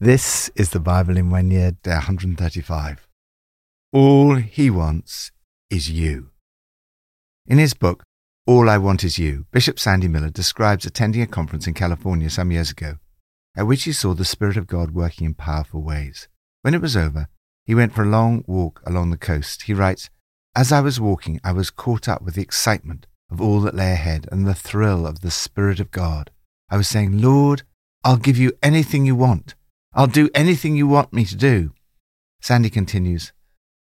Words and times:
This 0.00 0.48
is 0.54 0.70
the 0.70 0.78
Bible 0.78 1.16
in 1.16 1.28
one 1.28 1.50
year, 1.50 1.72
day 1.72 1.90
135. 1.90 3.08
All 3.92 4.36
he 4.36 4.70
wants 4.70 5.32
is 5.70 5.90
you. 5.90 6.30
In 7.48 7.58
his 7.58 7.74
book, 7.74 8.04
All 8.46 8.70
I 8.70 8.78
Want 8.78 9.02
Is 9.02 9.18
You, 9.18 9.46
Bishop 9.50 9.76
Sandy 9.76 10.06
Millar 10.06 10.30
describes 10.30 10.86
attending 10.86 11.20
a 11.20 11.26
conference 11.26 11.66
in 11.66 11.74
California 11.74 12.30
some 12.30 12.52
years 12.52 12.70
ago, 12.70 12.98
at 13.56 13.66
which 13.66 13.82
he 13.82 13.92
saw 13.92 14.14
the 14.14 14.24
Spirit 14.24 14.56
of 14.56 14.68
God 14.68 14.92
working 14.92 15.26
in 15.26 15.34
powerful 15.34 15.82
ways. 15.82 16.28
When 16.62 16.74
it 16.74 16.80
was 16.80 16.96
over, 16.96 17.26
he 17.64 17.74
went 17.74 17.92
for 17.92 18.04
a 18.04 18.08
long 18.08 18.44
walk 18.46 18.80
along 18.86 19.10
the 19.10 19.16
coast. 19.16 19.62
He 19.62 19.74
writes, 19.74 20.10
As 20.54 20.70
I 20.70 20.80
was 20.80 21.00
walking, 21.00 21.40
I 21.42 21.50
was 21.50 21.70
caught 21.72 22.08
up 22.08 22.22
with 22.22 22.36
the 22.36 22.42
excitement 22.42 23.08
of 23.32 23.40
all 23.40 23.60
that 23.62 23.74
lay 23.74 23.90
ahead 23.90 24.28
and 24.30 24.46
the 24.46 24.54
thrill 24.54 25.08
of 25.08 25.22
the 25.22 25.32
Spirit 25.32 25.80
of 25.80 25.90
God. 25.90 26.30
I 26.70 26.76
was 26.76 26.86
saying, 26.86 27.20
Lord, 27.20 27.64
I'll 28.04 28.16
give 28.16 28.38
you 28.38 28.52
anything 28.62 29.04
you 29.04 29.16
want. 29.16 29.56
I'll 29.94 30.06
do 30.06 30.28
anything 30.34 30.76
you 30.76 30.86
want 30.86 31.12
me 31.12 31.24
to 31.24 31.36
do. 31.36 31.72
Sandy 32.40 32.70
continues, 32.70 33.32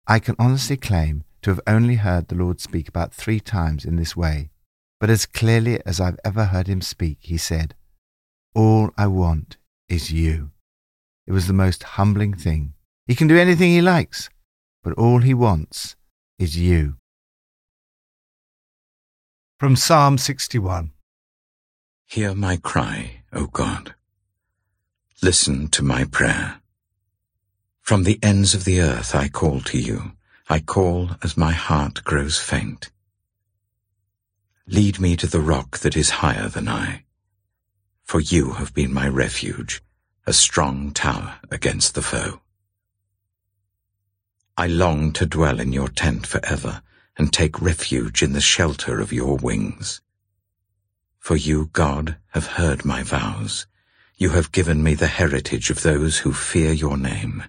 I 0.06 0.18
can 0.18 0.36
honestly 0.38 0.76
claim 0.76 1.24
to 1.42 1.50
have 1.50 1.60
only 1.66 1.96
heard 1.96 2.28
the 2.28 2.34
Lord 2.34 2.60
speak 2.60 2.88
about 2.88 3.14
three 3.14 3.40
times 3.40 3.84
in 3.84 3.96
this 3.96 4.16
way, 4.16 4.50
but 4.98 5.10
as 5.10 5.26
clearly 5.26 5.80
as 5.84 6.00
I've 6.00 6.18
ever 6.24 6.46
heard 6.46 6.66
him 6.68 6.80
speak, 6.80 7.18
he 7.20 7.36
said, 7.36 7.74
All 8.54 8.90
I 8.96 9.06
want 9.06 9.56
is 9.88 10.12
you. 10.12 10.50
It 11.26 11.32
was 11.32 11.46
the 11.46 11.52
most 11.52 11.82
humbling 11.82 12.34
thing. 12.34 12.74
He 13.06 13.14
can 13.14 13.28
do 13.28 13.38
anything 13.38 13.70
he 13.70 13.82
likes, 13.82 14.30
but 14.82 14.92
all 14.94 15.18
he 15.18 15.34
wants 15.34 15.96
is 16.38 16.56
you. 16.56 16.96
From 19.58 19.76
Psalm 19.76 20.18
61 20.18 20.92
Hear 22.06 22.34
my 22.34 22.56
cry, 22.56 23.22
O 23.32 23.46
God. 23.46 23.94
Listen 25.22 25.68
to 25.68 25.82
my 25.82 26.04
prayer. 26.04 26.62
From 27.82 28.04
the 28.04 28.18
ends 28.22 28.54
of 28.54 28.64
the 28.64 28.80
earth 28.80 29.14
I 29.14 29.28
call 29.28 29.60
to 29.60 29.78
you. 29.78 30.12
I 30.48 30.60
call 30.60 31.10
as 31.22 31.36
my 31.36 31.52
heart 31.52 32.02
grows 32.04 32.38
faint. 32.38 32.90
Lead 34.66 34.98
me 34.98 35.16
to 35.16 35.26
the 35.26 35.42
rock 35.42 35.80
that 35.80 35.94
is 35.94 36.20
higher 36.24 36.48
than 36.48 36.68
I. 36.68 37.04
For 38.02 38.18
you 38.18 38.52
have 38.52 38.72
been 38.72 38.94
my 38.94 39.08
refuge, 39.08 39.82
a 40.26 40.32
strong 40.32 40.90
tower 40.90 41.38
against 41.50 41.94
the 41.94 42.02
foe. 42.02 42.40
I 44.56 44.68
long 44.68 45.12
to 45.12 45.26
dwell 45.26 45.60
in 45.60 45.74
your 45.74 45.88
tent 45.88 46.26
forever 46.26 46.80
and 47.18 47.30
take 47.30 47.60
refuge 47.60 48.22
in 48.22 48.32
the 48.32 48.40
shelter 48.40 49.00
of 49.00 49.12
your 49.12 49.36
wings. 49.36 50.00
For 51.18 51.36
you, 51.36 51.68
God, 51.74 52.16
have 52.28 52.56
heard 52.56 52.86
my 52.86 53.02
vows. 53.02 53.66
You 54.20 54.28
have 54.30 54.52
given 54.52 54.82
me 54.82 54.92
the 54.92 55.06
heritage 55.06 55.70
of 55.70 55.80
those 55.80 56.18
who 56.18 56.34
fear 56.34 56.72
your 56.72 56.98
name. 56.98 57.42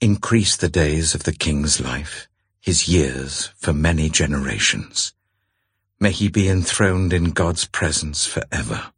Increase 0.00 0.56
the 0.56 0.70
days 0.70 1.14
of 1.14 1.24
the 1.24 1.32
king's 1.34 1.78
life, 1.78 2.26
his 2.58 2.88
years 2.88 3.50
for 3.54 3.74
many 3.74 4.08
generations. 4.08 5.12
May 6.00 6.12
he 6.12 6.30
be 6.30 6.48
enthroned 6.48 7.12
in 7.12 7.32
God's 7.32 7.66
presence 7.66 8.24
forever. 8.24 8.92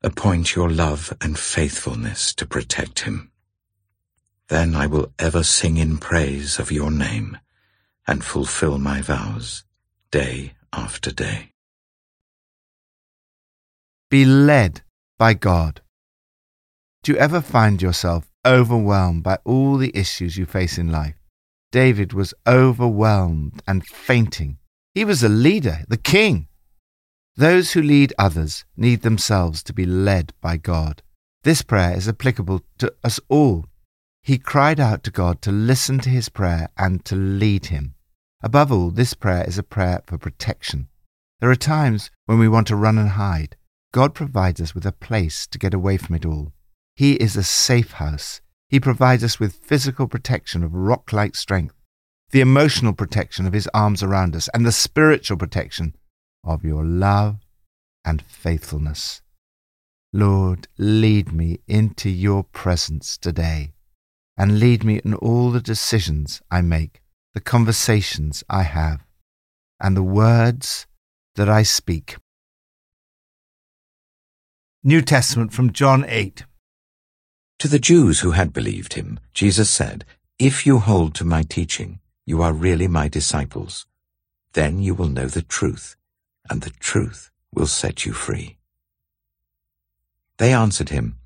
Appoint 0.00 0.54
your 0.54 0.70
love 0.70 1.12
and 1.20 1.36
faithfulness 1.36 2.32
to 2.34 2.46
protect 2.46 3.00
him. 3.00 3.32
Then 4.46 4.76
I 4.76 4.86
will 4.86 5.12
ever 5.18 5.42
sing 5.42 5.78
in 5.78 5.98
praise 5.98 6.60
of 6.60 6.70
your 6.70 6.92
name 6.92 7.36
and 8.06 8.22
fulfill 8.22 8.78
my 8.78 9.02
vows 9.02 9.64
day 10.12 10.52
after 10.72 11.10
day. 11.10 11.50
Be 14.08 14.24
led 14.24 14.84
by 15.24 15.32
God. 15.32 15.80
Do 17.02 17.12
you 17.12 17.16
ever 17.16 17.40
find 17.40 17.80
yourself 17.80 18.30
overwhelmed 18.44 19.22
by 19.22 19.38
all 19.46 19.78
the 19.78 19.96
issues 19.96 20.36
you 20.36 20.44
face 20.44 20.76
in 20.76 20.92
life? 20.92 21.14
David 21.72 22.12
was 22.12 22.34
overwhelmed 22.46 23.62
and 23.66 23.86
fainting. 23.86 24.58
He 24.94 25.02
was 25.02 25.22
a 25.22 25.30
leader, 25.30 25.78
the 25.88 25.96
king. 25.96 26.48
Those 27.36 27.72
who 27.72 27.80
lead 27.80 28.12
others 28.18 28.66
need 28.76 29.00
themselves 29.00 29.62
to 29.62 29.72
be 29.72 29.86
led 29.86 30.34
by 30.42 30.58
God. 30.58 31.02
This 31.42 31.62
prayer 31.62 31.96
is 31.96 32.06
applicable 32.06 32.60
to 32.80 32.92
us 33.02 33.18
all. 33.30 33.64
He 34.22 34.36
cried 34.36 34.78
out 34.78 35.02
to 35.04 35.10
God 35.10 35.40
to 35.40 35.50
listen 35.52 36.00
to 36.00 36.10
his 36.10 36.28
prayer 36.28 36.68
and 36.76 37.02
to 37.06 37.16
lead 37.16 37.64
him. 37.76 37.94
Above 38.42 38.70
all, 38.70 38.90
this 38.90 39.14
prayer 39.14 39.44
is 39.48 39.56
a 39.56 39.62
prayer 39.62 40.02
for 40.06 40.18
protection. 40.18 40.88
There 41.40 41.50
are 41.50 41.70
times 41.76 42.10
when 42.26 42.38
we 42.38 42.46
want 42.46 42.66
to 42.66 42.76
run 42.76 42.98
and 42.98 43.08
hide. 43.08 43.56
God 43.94 44.12
provides 44.12 44.60
us 44.60 44.74
with 44.74 44.84
a 44.86 44.90
place 44.90 45.46
to 45.46 45.56
get 45.56 45.72
away 45.72 45.98
from 45.98 46.16
it 46.16 46.26
all. 46.26 46.52
He 46.96 47.12
is 47.12 47.36
a 47.36 47.44
safe 47.44 47.92
house. 47.92 48.40
He 48.68 48.80
provides 48.80 49.22
us 49.22 49.38
with 49.38 49.54
physical 49.54 50.08
protection 50.08 50.64
of 50.64 50.74
rock 50.74 51.12
like 51.12 51.36
strength, 51.36 51.76
the 52.32 52.40
emotional 52.40 52.92
protection 52.92 53.46
of 53.46 53.52
His 53.52 53.68
arms 53.72 54.02
around 54.02 54.34
us, 54.34 54.48
and 54.52 54.66
the 54.66 54.72
spiritual 54.72 55.36
protection 55.36 55.94
of 56.42 56.64
your 56.64 56.84
love 56.84 57.36
and 58.04 58.20
faithfulness. 58.22 59.22
Lord, 60.12 60.66
lead 60.76 61.32
me 61.32 61.60
into 61.68 62.10
your 62.10 62.42
presence 62.42 63.16
today, 63.16 63.74
and 64.36 64.58
lead 64.58 64.82
me 64.82 65.02
in 65.04 65.14
all 65.14 65.52
the 65.52 65.60
decisions 65.60 66.42
I 66.50 66.62
make, 66.62 67.00
the 67.32 67.40
conversations 67.40 68.42
I 68.50 68.64
have, 68.64 69.06
and 69.80 69.96
the 69.96 70.02
words 70.02 70.88
that 71.36 71.48
I 71.48 71.62
speak. 71.62 72.16
New 74.86 75.00
Testament 75.00 75.50
from 75.50 75.72
John 75.72 76.04
8. 76.06 76.44
To 77.60 77.68
the 77.68 77.78
Jews 77.78 78.20
who 78.20 78.32
had 78.32 78.52
believed 78.52 78.92
him, 78.92 79.18
Jesus 79.32 79.70
said, 79.70 80.04
If 80.38 80.66
you 80.66 80.78
hold 80.78 81.14
to 81.14 81.24
my 81.24 81.42
teaching, 81.42 82.00
you 82.26 82.42
are 82.42 82.52
really 82.52 82.86
my 82.86 83.08
disciples. 83.08 83.86
Then 84.52 84.82
you 84.82 84.94
will 84.94 85.08
know 85.08 85.24
the 85.24 85.40
truth, 85.40 85.96
and 86.50 86.60
the 86.60 86.68
truth 86.80 87.30
will 87.50 87.66
set 87.66 88.04
you 88.04 88.12
free. 88.12 88.58
They 90.36 90.52
answered 90.52 90.90
him, 90.90 91.16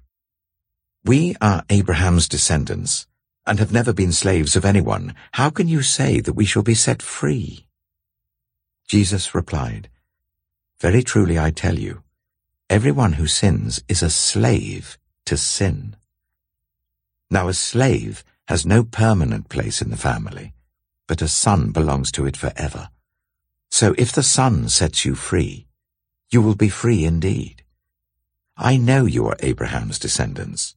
We 1.04 1.34
are 1.40 1.64
Abraham's 1.68 2.28
descendants, 2.28 3.08
and 3.44 3.58
have 3.58 3.72
never 3.72 3.92
been 3.92 4.12
slaves 4.12 4.54
of 4.54 4.64
anyone. 4.64 5.16
How 5.32 5.50
can 5.50 5.66
you 5.66 5.82
say 5.82 6.20
that 6.20 6.34
we 6.34 6.44
shall 6.44 6.62
be 6.62 6.74
set 6.74 7.02
free? 7.02 7.66
Jesus 8.86 9.34
replied, 9.34 9.88
Very 10.78 11.02
truly 11.02 11.40
I 11.40 11.50
tell 11.50 11.76
you, 11.76 12.04
Everyone 12.70 13.14
who 13.14 13.26
sins 13.26 13.82
is 13.88 14.02
a 14.02 14.10
slave 14.10 14.98
to 15.24 15.38
sin. 15.38 15.96
Now 17.30 17.48
a 17.48 17.54
slave 17.54 18.22
has 18.46 18.66
no 18.66 18.84
permanent 18.84 19.48
place 19.48 19.80
in 19.80 19.88
the 19.88 19.96
family, 19.96 20.52
but 21.06 21.22
a 21.22 21.28
son 21.28 21.70
belongs 21.70 22.12
to 22.12 22.26
it 22.26 22.36
forever. 22.36 22.90
So 23.70 23.94
if 23.96 24.12
the 24.12 24.22
son 24.22 24.68
sets 24.68 25.06
you 25.06 25.14
free, 25.14 25.66
you 26.30 26.42
will 26.42 26.54
be 26.54 26.68
free 26.68 27.06
indeed. 27.06 27.62
I 28.54 28.76
know 28.76 29.06
you 29.06 29.26
are 29.28 29.36
Abraham's 29.40 29.98
descendants, 29.98 30.76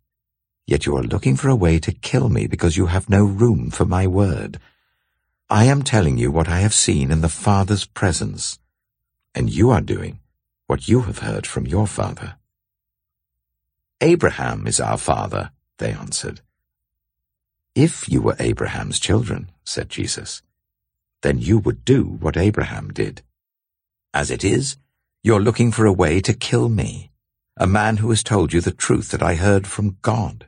yet 0.66 0.86
you 0.86 0.96
are 0.96 1.04
looking 1.04 1.36
for 1.36 1.50
a 1.50 1.58
way 1.58 1.78
to 1.80 1.92
kill 1.92 2.30
me 2.30 2.48
because 2.48 2.78
you 2.78 2.86
have 2.86 3.10
no 3.10 3.26
room 3.26 3.70
for 3.70 3.84
my 3.84 4.08
word. 4.08 4.62
I 5.50 5.66
am 5.66 5.82
telling 5.82 6.18
you 6.18 6.32
what 6.32 6.48
I 6.48 6.60
have 6.62 6.74
seen 6.74 7.12
in 7.12 7.20
the 7.20 7.28
Father's 7.28 7.84
presence, 7.84 8.60
and 9.36 9.50
you 9.50 9.72
are 9.72 9.82
doing 9.82 10.21
what 10.72 10.88
you 10.88 11.02
have 11.02 11.20
heard 11.20 11.46
from 11.46 11.68
your 11.68 11.86
father. 11.86 12.38
Abraham 14.00 14.66
is 14.66 14.80
our 14.80 14.98
father, 14.98 15.52
they 15.80 15.92
answered. 15.92 16.40
If 17.76 18.08
you 18.08 18.22
were 18.22 18.38
Abraham's 18.40 18.98
children, 18.98 19.52
said 19.66 19.90
Jesus, 19.90 20.42
then 21.24 21.40
you 21.40 21.60
would 21.60 21.84
do 21.84 22.04
what 22.22 22.38
Abraham 22.38 22.88
did. 22.88 23.22
As 24.14 24.32
it 24.32 24.46
is, 24.46 24.78
you're 25.22 25.42
looking 25.42 25.74
for 25.74 25.86
a 25.86 26.00
way 26.04 26.22
to 26.22 26.34
kill 26.34 26.70
me, 26.70 27.12
a 27.58 27.68
man 27.68 27.98
who 27.98 28.10
has 28.10 28.24
told 28.24 28.54
you 28.54 28.62
the 28.62 28.72
truth 28.72 29.10
that 29.10 29.22
I 29.22 29.36
heard 29.36 29.68
from 29.68 29.98
God. 30.02 30.48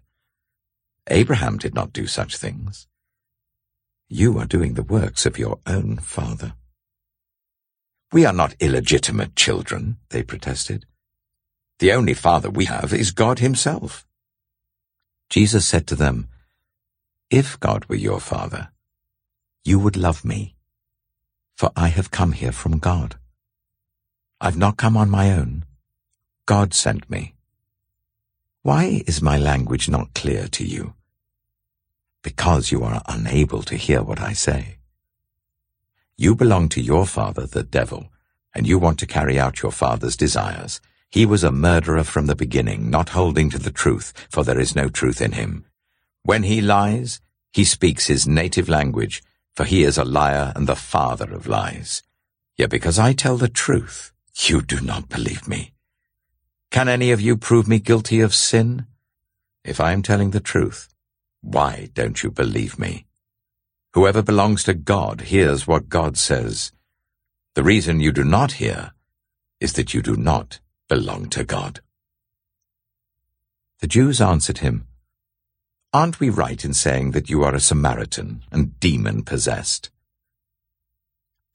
Abraham 1.09 1.57
did 1.57 1.75
not 1.75 1.91
do 1.91 2.07
such 2.07 2.37
things. 2.37 2.87
You 4.07 4.39
are 4.39 4.45
doing 4.45 4.75
the 4.75 4.83
works 4.83 5.25
of 5.25 5.37
your 5.37 5.59
own 5.67 5.97
father. 5.97 6.53
We 8.13 8.27
are 8.27 8.33
not 8.33 8.53
illegitimate 8.59 9.35
children, 9.35 9.97
they 10.11 10.21
protested. 10.21 10.85
The 11.79 11.91
only 11.93 12.13
father 12.13 12.47
we 12.47 12.65
have 12.65 12.93
is 12.93 13.09
God 13.09 13.39
himself. 13.39 14.05
Jesus 15.31 15.65
said 15.65 15.87
to 15.87 15.95
them, 15.95 16.27
If 17.31 17.59
God 17.59 17.85
were 17.85 17.95
your 17.95 18.19
father, 18.19 18.69
you 19.65 19.79
would 19.79 19.97
love 19.97 20.23
me, 20.23 20.55
for 21.57 21.71
I 21.75 21.87
have 21.87 22.11
come 22.11 22.33
here 22.33 22.51
from 22.51 22.77
God. 22.77 23.15
I've 24.39 24.57
not 24.57 24.77
come 24.77 24.95
on 24.95 25.09
my 25.09 25.31
own. 25.31 25.65
God 26.45 26.75
sent 26.75 27.09
me. 27.09 27.33
Why 28.61 29.01
is 29.07 29.23
my 29.23 29.39
language 29.39 29.89
not 29.89 30.13
clear 30.13 30.47
to 30.49 30.63
you? 30.63 30.93
Because 32.21 32.71
you 32.71 32.83
are 32.83 33.01
unable 33.07 33.63
to 33.63 33.75
hear 33.75 34.03
what 34.03 34.21
I 34.21 34.33
say. 34.33 34.77
You 36.17 36.35
belong 36.35 36.69
to 36.69 36.81
your 36.81 37.05
father, 37.07 37.47
the 37.47 37.63
devil, 37.63 38.09
and 38.53 38.67
you 38.67 38.77
want 38.77 38.99
to 38.99 39.07
carry 39.07 39.39
out 39.39 39.61
your 39.61 39.71
father's 39.71 40.15
desires. 40.15 40.79
He 41.09 41.25
was 41.25 41.43
a 41.43 41.51
murderer 41.51 42.03
from 42.03 42.27
the 42.27 42.35
beginning, 42.35 42.89
not 42.89 43.09
holding 43.09 43.49
to 43.49 43.59
the 43.59 43.71
truth, 43.71 44.13
for 44.29 44.43
there 44.43 44.59
is 44.59 44.75
no 44.75 44.89
truth 44.89 45.21
in 45.21 45.33
him. 45.33 45.65
When 46.23 46.43
he 46.43 46.61
lies, 46.61 47.19
he 47.51 47.63
speaks 47.63 48.07
his 48.07 48.27
native 48.27 48.69
language, 48.69 49.23
for 49.55 49.63
he 49.63 49.83
is 49.83 49.97
a 49.97 50.05
liar 50.05 50.53
and 50.55 50.67
the 50.67 50.75
father 50.75 51.31
of 51.33 51.47
lies. 51.47 52.03
Yet 52.57 52.69
because 52.69 52.99
I 52.99 53.13
tell 53.13 53.37
the 53.37 53.49
truth, 53.49 54.11
you 54.35 54.61
do 54.61 54.79
not 54.81 55.09
believe 55.09 55.47
me. 55.47 55.73
Can 56.71 56.87
any 56.87 57.11
of 57.11 57.21
you 57.21 57.37
prove 57.37 57.67
me 57.67 57.79
guilty 57.79 58.19
of 58.21 58.33
sin? 58.33 58.87
If 59.63 59.79
I 59.79 59.93
am 59.93 60.01
telling 60.01 60.31
the 60.31 60.39
truth, 60.39 60.89
why 61.41 61.89
don't 61.93 62.23
you 62.23 62.31
believe 62.31 62.79
me? 62.79 63.05
Whoever 63.93 64.23
belongs 64.23 64.63
to 64.63 64.73
God 64.73 65.21
hears 65.21 65.67
what 65.67 65.87
God 65.87 66.17
says. 66.17 66.71
The 67.53 67.63
reason 67.63 67.99
you 67.99 68.11
do 68.11 68.23
not 68.23 68.53
hear 68.53 68.93
is 69.59 69.73
that 69.73 69.93
you 69.93 70.01
do 70.01 70.15
not 70.15 70.59
belong 70.89 71.29
to 71.29 71.43
God. 71.43 71.81
The 73.81 73.87
Jews 73.87 74.19
answered 74.19 74.59
him, 74.59 74.87
Aren't 75.93 76.19
we 76.19 76.31
right 76.31 76.65
in 76.65 76.73
saying 76.73 77.11
that 77.11 77.29
you 77.29 77.43
are 77.43 77.53
a 77.53 77.59
Samaritan 77.59 78.43
and 78.51 78.79
demon-possessed? 78.79 79.91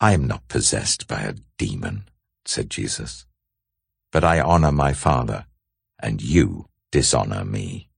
I 0.00 0.12
am 0.12 0.28
not 0.28 0.46
possessed 0.46 1.08
by 1.08 1.22
a 1.22 1.34
demon, 1.56 2.08
said 2.44 2.70
Jesus, 2.70 3.26
but 4.12 4.22
I 4.22 4.38
honor 4.40 4.70
my 4.70 4.92
Father, 4.92 5.46
and 5.98 6.22
you 6.22 6.68
dishonor 6.92 7.44
me. 7.44 7.88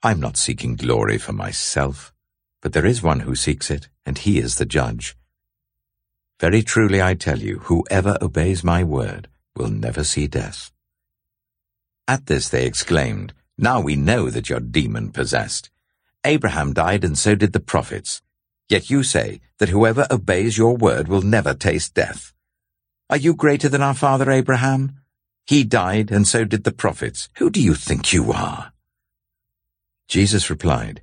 I'm 0.00 0.20
not 0.20 0.36
seeking 0.36 0.76
glory 0.76 1.18
for 1.18 1.32
myself, 1.32 2.12
but 2.60 2.72
there 2.72 2.86
is 2.86 3.02
one 3.02 3.20
who 3.20 3.34
seeks 3.34 3.70
it, 3.70 3.88
and 4.04 4.18
he 4.18 4.38
is 4.38 4.56
the 4.56 4.66
judge. 4.66 5.16
Very 6.40 6.62
truly 6.62 7.02
I 7.02 7.14
tell 7.14 7.38
you, 7.38 7.58
whoever 7.60 8.16
obeys 8.20 8.62
my 8.62 8.84
word 8.84 9.28
will 9.56 9.68
never 9.68 10.04
see 10.04 10.26
death. 10.26 10.70
At 12.06 12.26
this 12.26 12.48
they 12.48 12.64
exclaimed, 12.64 13.34
Now 13.56 13.80
we 13.80 13.96
know 13.96 14.30
that 14.30 14.48
you're 14.48 14.60
demon-possessed. 14.60 15.70
Abraham 16.24 16.72
died 16.72 17.04
and 17.04 17.18
so 17.18 17.34
did 17.34 17.52
the 17.52 17.60
prophets. 17.60 18.22
Yet 18.68 18.90
you 18.90 19.02
say 19.02 19.40
that 19.58 19.70
whoever 19.70 20.06
obeys 20.10 20.58
your 20.58 20.76
word 20.76 21.08
will 21.08 21.22
never 21.22 21.54
taste 21.54 21.94
death. 21.94 22.34
Are 23.10 23.16
you 23.16 23.34
greater 23.34 23.68
than 23.68 23.82
our 23.82 23.94
father 23.94 24.30
Abraham? 24.30 25.00
He 25.46 25.64
died 25.64 26.10
and 26.10 26.28
so 26.28 26.44
did 26.44 26.64
the 26.64 26.72
prophets. 26.72 27.28
Who 27.38 27.50
do 27.50 27.62
you 27.62 27.74
think 27.74 28.12
you 28.12 28.32
are? 28.32 28.72
Jesus 30.06 30.50
replied, 30.50 31.02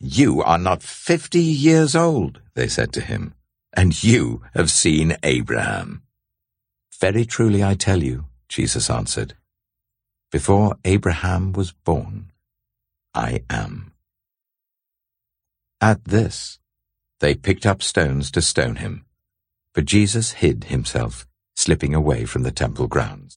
You 0.00 0.42
are 0.42 0.56
not 0.58 0.82
fifty 0.82 1.42
years 1.42 1.94
old, 1.94 2.40
they 2.54 2.68
said 2.68 2.90
to 2.94 3.02
him, 3.02 3.34
and 3.74 4.02
you 4.02 4.42
have 4.54 4.70
seen 4.70 5.18
Abraham. 5.22 6.02
Very 6.98 7.26
truly 7.26 7.62
I 7.62 7.74
tell 7.74 8.02
you, 8.02 8.24
Jesus 8.48 8.88
answered, 8.88 9.34
before 10.32 10.76
Abraham 10.84 11.52
was 11.52 11.72
born, 11.72 12.30
I 13.12 13.42
am. 13.50 13.92
At 15.82 16.04
this, 16.06 16.60
they 17.18 17.34
picked 17.34 17.66
up 17.66 17.82
stones 17.82 18.30
to 18.30 18.40
stone 18.40 18.76
him, 18.76 19.04
but 19.74 19.84
Jesus 19.84 20.32
hid 20.32 20.64
himself, 20.64 21.26
slipping 21.56 21.94
away 21.94 22.24
from 22.24 22.42
the 22.42 22.52
temple 22.52 22.86
grounds. 22.86 23.36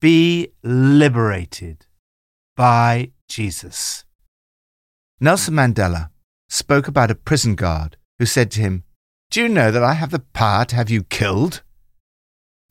Be 0.00 0.48
liberated 0.62 1.86
by 2.54 3.12
Jesus. 3.28 4.04
Nelson 5.20 5.54
Mandela 5.54 6.10
spoke 6.48 6.88
about 6.88 7.10
a 7.10 7.14
prison 7.14 7.54
guard 7.54 7.96
who 8.18 8.26
said 8.26 8.50
to 8.52 8.60
him, 8.60 8.84
do 9.34 9.42
you 9.42 9.48
know 9.48 9.72
that 9.72 9.82
I 9.82 9.94
have 9.94 10.12
the 10.12 10.20
power 10.20 10.64
to 10.66 10.76
have 10.76 10.90
you 10.90 11.02
killed? 11.02 11.62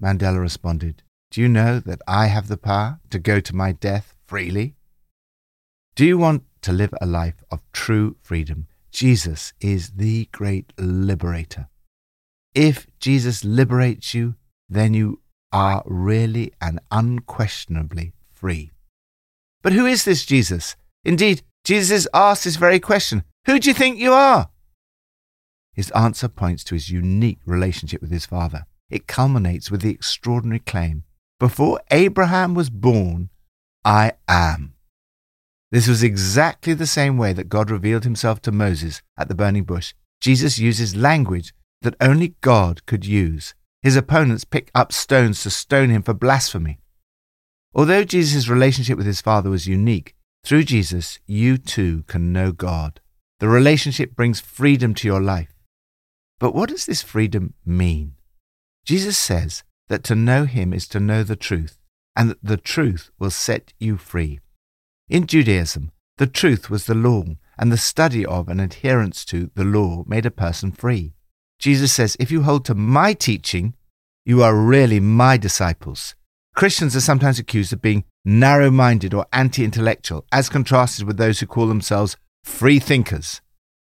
Mandela 0.01 0.39
responded, 0.39 1.03
Do 1.29 1.41
you 1.41 1.49
know 1.49 1.81
that 1.81 2.01
I 2.07 2.27
have 2.27 2.47
the 2.47 2.55
power 2.55 3.01
to 3.09 3.19
go 3.19 3.41
to 3.41 3.53
my 3.53 3.73
death 3.73 4.15
freely? 4.25 4.75
Do 5.95 6.05
you 6.05 6.17
want 6.17 6.43
to 6.61 6.71
live 6.71 6.93
a 7.01 7.05
life 7.05 7.43
of 7.51 7.69
true 7.73 8.15
freedom? 8.21 8.67
Jesus 8.91 9.51
is 9.59 9.91
the 9.97 10.29
great 10.31 10.71
liberator. 10.77 11.67
If 12.55 12.87
Jesus 12.97 13.43
liberates 13.43 14.13
you, 14.13 14.35
then 14.69 14.93
you 14.93 15.19
are 15.51 15.83
really 15.85 16.53
and 16.61 16.79
unquestionably 16.91 18.13
free. 18.31 18.71
But 19.63 19.73
who 19.73 19.85
is 19.85 20.03
this 20.03 20.25
Jesus? 20.25 20.75
Indeed, 21.05 21.41
Jesus 21.63 22.07
asked 22.13 22.43
this 22.43 22.57
very 22.57 22.79
question 22.79 23.23
Who 23.45 23.59
do 23.59 23.69
you 23.69 23.73
think 23.73 23.97
you 23.97 24.11
are? 24.11 24.49
His 25.73 25.89
answer 25.91 26.27
points 26.27 26.63
to 26.65 26.75
his 26.75 26.91
unique 26.91 27.39
relationship 27.45 28.01
with 28.01 28.11
his 28.11 28.25
father. 28.25 28.65
It 28.89 29.07
culminates 29.07 29.71
with 29.71 29.81
the 29.81 29.89
extraordinary 29.89 30.59
claim 30.59 31.03
Before 31.39 31.81
Abraham 31.89 32.53
was 32.53 32.69
born, 32.69 33.29
I 33.83 34.13
am. 34.27 34.73
This 35.71 35.87
was 35.87 36.03
exactly 36.03 36.75
the 36.75 36.85
same 36.85 37.17
way 37.17 37.33
that 37.33 37.49
God 37.49 37.71
revealed 37.71 38.03
himself 38.03 38.41
to 38.43 38.51
Moses 38.51 39.01
at 39.17 39.29
the 39.29 39.35
burning 39.35 39.63
bush. 39.63 39.95
Jesus 40.21 40.59
uses 40.59 40.95
language 40.95 41.53
that 41.81 41.95
only 41.99 42.35
God 42.41 42.85
could 42.85 43.05
use. 43.05 43.55
His 43.81 43.95
opponents 43.95 44.45
pick 44.45 44.69
up 44.75 44.93
stones 44.93 45.41
to 45.41 45.49
stone 45.49 45.89
him 45.89 46.03
for 46.03 46.13
blasphemy. 46.13 46.79
Although 47.75 48.03
Jesus' 48.03 48.47
relationship 48.47 48.97
with 48.97 49.07
his 49.07 49.21
Father 49.21 49.49
was 49.49 49.67
unique, 49.67 50.15
through 50.43 50.63
Jesus, 50.63 51.19
you 51.25 51.57
too 51.57 52.03
can 52.07 52.33
know 52.33 52.51
God. 52.51 52.99
The 53.39 53.47
relationship 53.47 54.15
brings 54.15 54.39
freedom 54.39 54.93
to 54.95 55.07
your 55.07 55.21
life. 55.21 55.53
But 56.39 56.53
what 56.53 56.69
does 56.69 56.85
this 56.85 57.01
freedom 57.01 57.53
mean? 57.65 58.15
Jesus 58.85 59.17
says 59.17 59.63
that 59.87 60.03
to 60.03 60.15
know 60.15 60.45
him 60.45 60.73
is 60.73 60.87
to 60.89 60.99
know 60.99 61.23
the 61.23 61.35
truth, 61.35 61.79
and 62.15 62.29
that 62.29 62.43
the 62.43 62.57
truth 62.57 63.09
will 63.17 63.31
set 63.31 63.73
you 63.79 63.97
free. 63.97 64.39
In 65.09 65.25
Judaism, 65.25 65.91
the 66.17 66.27
truth 66.27 66.69
was 66.69 66.85
the 66.85 66.93
law, 66.93 67.23
and 67.57 67.71
the 67.71 67.77
study 67.77 68.25
of 68.25 68.49
and 68.49 68.59
adherence 68.59 69.25
to 69.25 69.49
the 69.55 69.63
law 69.63 70.03
made 70.07 70.25
a 70.25 70.31
person 70.31 70.71
free. 70.71 71.13
Jesus 71.59 71.93
says, 71.93 72.17
If 72.19 72.31
you 72.31 72.43
hold 72.43 72.65
to 72.65 72.75
my 72.75 73.13
teaching, 73.13 73.73
you 74.25 74.43
are 74.43 74.55
really 74.55 74.99
my 74.99 75.37
disciples. 75.37 76.15
Christians 76.55 76.95
are 76.95 77.01
sometimes 77.01 77.39
accused 77.39 77.73
of 77.73 77.81
being 77.81 78.03
narrow 78.23 78.69
minded 78.69 79.13
or 79.13 79.25
anti 79.33 79.63
intellectual, 79.63 80.25
as 80.31 80.49
contrasted 80.49 81.05
with 81.05 81.17
those 81.17 81.39
who 81.39 81.47
call 81.47 81.67
themselves 81.67 82.15
free 82.43 82.79
thinkers. 82.79 83.41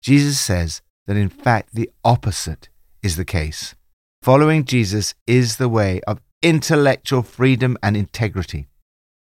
Jesus 0.02 0.40
says 0.40 0.82
that 1.08 1.18
in 1.18 1.30
fact 1.30 1.74
the 1.74 1.90
opposite 2.04 2.70
is 3.02 3.16
the 3.16 3.26
case. 3.26 3.76
Following 4.22 4.66
Jesus 4.66 5.16
is 5.26 5.58
the 5.58 5.70
way 5.70 6.00
of 6.08 6.22
intellectual 6.42 7.24
freedom 7.24 7.78
and 7.82 7.98
integrity. 7.98 8.68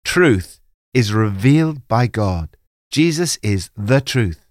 Truth 0.03 0.59
is 0.93 1.13
revealed 1.13 1.87
by 1.87 2.07
God. 2.07 2.57
Jesus 2.91 3.37
is 3.41 3.69
the 3.77 4.01
truth. 4.01 4.45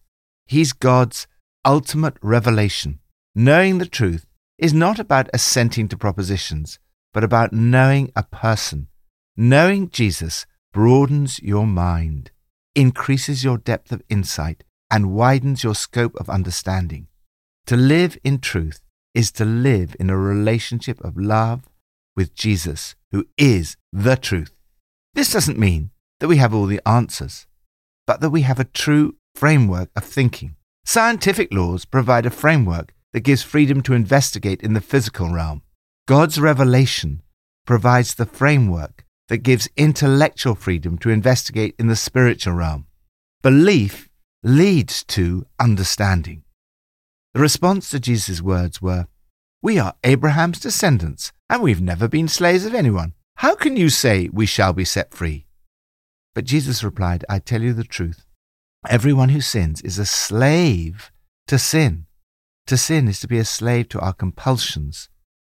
He's 0.46 0.72
God's 0.72 1.26
ultimate 1.64 2.16
revelation. 2.22 3.00
Knowing 3.34 3.78
the 3.78 3.87
truth 3.87 4.26
is 4.58 4.72
not 4.72 4.99
about 4.99 5.28
assenting 5.34 5.88
to 5.88 5.96
propositions, 5.96 6.78
but 7.12 7.24
about 7.24 7.52
knowing 7.52 8.12
a 8.14 8.22
person. 8.22 8.88
Knowing 9.36 9.90
Jesus 9.90 10.46
broadens 10.72 11.40
your 11.40 11.66
mind, 11.66 12.30
increases 12.74 13.42
your 13.42 13.58
depth 13.58 13.92
of 13.92 14.02
insight, 14.08 14.64
and 14.90 15.12
widens 15.12 15.62
your 15.64 15.74
scope 15.74 16.14
of 16.16 16.28
understanding. 16.28 17.06
To 17.66 17.76
live 17.76 18.18
in 18.24 18.38
truth 18.38 18.80
is 19.14 19.30
to 19.32 19.44
live 19.44 19.96
in 19.98 20.10
a 20.10 20.16
relationship 20.16 21.00
of 21.04 21.16
love 21.16 21.68
with 22.16 22.34
Jesus, 22.34 22.94
who 23.12 23.26
is 23.38 23.76
the 23.92 24.16
truth. 24.16 24.52
This 25.14 25.32
doesn't 25.32 25.58
mean 25.58 25.90
that 26.20 26.28
we 26.28 26.36
have 26.36 26.54
all 26.54 26.66
the 26.66 26.86
answers, 26.86 27.46
but 28.06 28.20
that 28.20 28.30
we 28.30 28.42
have 28.42 28.60
a 28.60 28.64
true 28.64 29.16
framework 29.34 29.90
of 29.96 30.04
thinking. 30.04 30.56
Scientific 30.84 31.52
laws 31.52 31.84
provide 31.84 32.26
a 32.26 32.30
framework 32.30 32.92
that 33.12 33.20
gives 33.20 33.42
freedom 33.42 33.82
to 33.82 33.94
investigate 33.94 34.62
in 34.62 34.74
the 34.74 34.80
physical 34.80 35.30
realm. 35.30 35.62
God's 36.10 36.40
revelation 36.40 37.22
provides 37.66 38.16
the 38.16 38.26
framework 38.26 39.04
that 39.28 39.44
gives 39.44 39.68
intellectual 39.76 40.56
freedom 40.56 40.98
to 40.98 41.10
investigate 41.10 41.76
in 41.78 41.86
the 41.86 41.94
spiritual 41.94 42.54
realm. 42.54 42.86
Belief 43.42 44.08
leads 44.42 45.04
to 45.04 45.46
understanding. 45.60 46.42
The 47.32 47.38
response 47.38 47.90
to 47.90 48.00
Jesus' 48.00 48.42
words 48.42 48.82
were, 48.82 49.06
We 49.62 49.78
are 49.78 49.94
Abraham's 50.02 50.58
descendants, 50.58 51.30
and 51.48 51.62
we've 51.62 51.80
never 51.80 52.08
been 52.08 52.26
slaves 52.26 52.66
of 52.66 52.74
anyone. 52.74 53.14
How 53.36 53.54
can 53.54 53.76
you 53.76 53.88
say 53.88 54.28
we 54.32 54.46
shall 54.46 54.72
be 54.72 54.84
set 54.84 55.14
free? 55.14 55.46
But 56.34 56.44
Jesus 56.44 56.82
replied, 56.82 57.24
I 57.28 57.38
tell 57.38 57.62
you 57.62 57.72
the 57.72 57.84
truth. 57.84 58.26
Everyone 58.88 59.28
who 59.28 59.40
sins 59.40 59.80
is 59.82 59.96
a 59.96 60.06
slave 60.06 61.12
to 61.46 61.56
sin. 61.56 62.06
To 62.66 62.76
sin 62.76 63.06
is 63.06 63.20
to 63.20 63.28
be 63.28 63.38
a 63.38 63.44
slave 63.44 63.88
to 63.90 64.00
our 64.00 64.12
compulsions, 64.12 65.08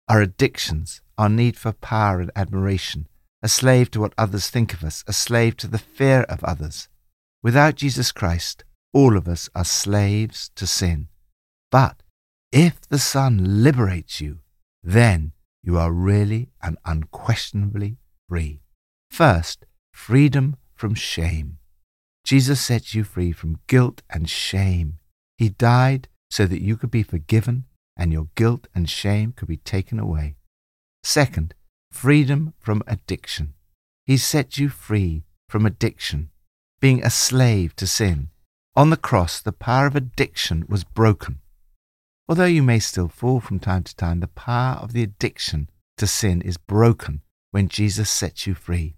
our 0.08 0.20
addictions, 0.20 1.00
our 1.16 1.28
need 1.28 1.56
for 1.56 1.72
power 1.72 2.20
and 2.20 2.30
admiration, 2.36 3.08
a 3.42 3.48
slave 3.48 3.90
to 3.92 4.00
what 4.00 4.14
others 4.18 4.50
think 4.50 4.72
of 4.72 4.84
us, 4.84 5.04
a 5.06 5.12
slave 5.12 5.56
to 5.58 5.66
the 5.66 5.78
fear 5.78 6.22
of 6.22 6.42
others. 6.44 6.88
Without 7.42 7.74
Jesus 7.74 8.12
Christ, 8.12 8.64
all 8.92 9.16
of 9.16 9.28
us 9.28 9.50
are 9.54 9.64
slaves 9.64 10.50
to 10.56 10.66
sin. 10.66 11.08
But 11.70 12.02
if 12.52 12.80
the 12.82 12.98
Son 12.98 13.62
liberates 13.62 14.20
you, 14.20 14.38
then 14.82 15.32
you 15.62 15.78
are 15.78 15.92
really 15.92 16.50
and 16.62 16.78
unquestionably 16.84 17.96
free. 18.28 18.60
First, 19.10 19.66
freedom 19.92 20.56
from 20.74 20.94
shame. 20.94 21.58
Jesus 22.24 22.60
sets 22.60 22.94
you 22.94 23.04
free 23.04 23.32
from 23.32 23.60
guilt 23.66 24.02
and 24.08 24.28
shame. 24.30 24.98
He 25.36 25.48
died 25.48 26.08
so 26.30 26.46
that 26.46 26.62
you 26.62 26.76
could 26.76 26.90
be 26.90 27.02
forgiven 27.02 27.64
and 27.96 28.12
your 28.12 28.28
guilt 28.34 28.66
and 28.74 28.88
shame 28.88 29.32
could 29.32 29.48
be 29.48 29.56
taken 29.56 29.98
away. 29.98 30.36
Second, 31.02 31.54
freedom 31.90 32.54
from 32.58 32.82
addiction. 32.86 33.54
He 34.04 34.16
set 34.16 34.58
you 34.58 34.68
free 34.68 35.24
from 35.48 35.64
addiction, 35.64 36.30
being 36.80 37.02
a 37.02 37.10
slave 37.10 37.76
to 37.76 37.86
sin. 37.86 38.30
On 38.74 38.90
the 38.90 38.96
cross, 38.96 39.40
the 39.40 39.52
power 39.52 39.86
of 39.86 39.94
addiction 39.94 40.64
was 40.68 40.84
broken. 40.84 41.40
Although 42.28 42.46
you 42.46 42.62
may 42.62 42.78
still 42.78 43.08
fall 43.08 43.40
from 43.40 43.58
time 43.60 43.82
to 43.84 43.94
time, 43.94 44.20
the 44.20 44.28
power 44.28 44.76
of 44.76 44.92
the 44.92 45.02
addiction 45.02 45.68
to 45.98 46.06
sin 46.06 46.42
is 46.42 46.56
broken 46.56 47.20
when 47.50 47.68
Jesus 47.68 48.10
sets 48.10 48.46
you 48.46 48.54
free. 48.54 48.96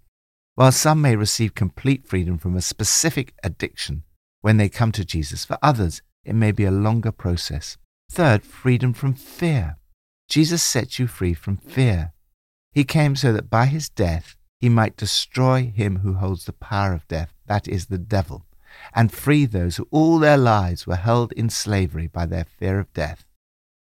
While 0.55 0.71
some 0.71 1.01
may 1.01 1.15
receive 1.15 1.53
complete 1.53 2.07
freedom 2.07 2.39
from 2.39 2.55
a 2.55 2.61
specific 2.61 3.35
addiction 3.43 4.03
when 4.41 4.57
they 4.57 4.69
come 4.69 4.91
to 4.93 5.05
Jesus, 5.05 5.45
for 5.45 5.59
others 5.61 6.01
it 6.25 6.33
may 6.33 6.51
be 6.51 6.63
a 6.63 6.71
longer 6.71 7.11
process. 7.11 7.77
Third, 8.09 8.43
freedom 8.43 8.93
from 8.93 9.13
fear. 9.13 9.77
Jesus 10.29 10.63
sets 10.63 10.99
you 10.99 11.07
free 11.07 11.33
from 11.33 11.57
fear. 11.57 12.13
He 12.71 12.83
came 12.83 13.15
so 13.15 13.33
that 13.33 13.49
by 13.49 13.65
his 13.65 13.89
death 13.89 14.35
he 14.59 14.69
might 14.69 14.97
destroy 14.97 15.71
him 15.75 15.99
who 15.99 16.13
holds 16.13 16.45
the 16.45 16.53
power 16.53 16.93
of 16.93 17.07
death, 17.07 17.33
that 17.47 17.67
is, 17.67 17.87
the 17.87 17.97
devil 17.97 18.47
and 18.93 19.11
free 19.11 19.45
those 19.45 19.77
who 19.77 19.87
all 19.91 20.19
their 20.19 20.37
lives 20.37 20.85
were 20.85 20.95
held 20.95 21.31
in 21.33 21.49
slavery 21.49 22.07
by 22.07 22.25
their 22.25 22.45
fear 22.45 22.79
of 22.79 22.91
death. 22.93 23.25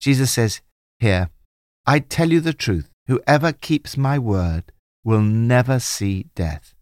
Jesus 0.00 0.32
says 0.32 0.60
here, 0.98 1.30
I 1.86 2.00
tell 2.00 2.30
you 2.30 2.40
the 2.40 2.52
truth, 2.52 2.90
whoever 3.06 3.52
keeps 3.52 3.96
my 3.96 4.18
word 4.18 4.72
will 5.04 5.22
never 5.22 5.78
see 5.78 6.26
death. 6.34 6.74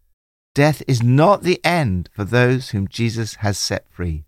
Death 0.53 0.81
is 0.87 1.03
not 1.03 1.43
the 1.43 1.63
end 1.63 2.09
for 2.11 2.23
those 2.23 2.71
whom 2.71 2.87
Jesus 2.87 3.35
has 3.35 3.57
set 3.57 3.87
free. 3.89 4.25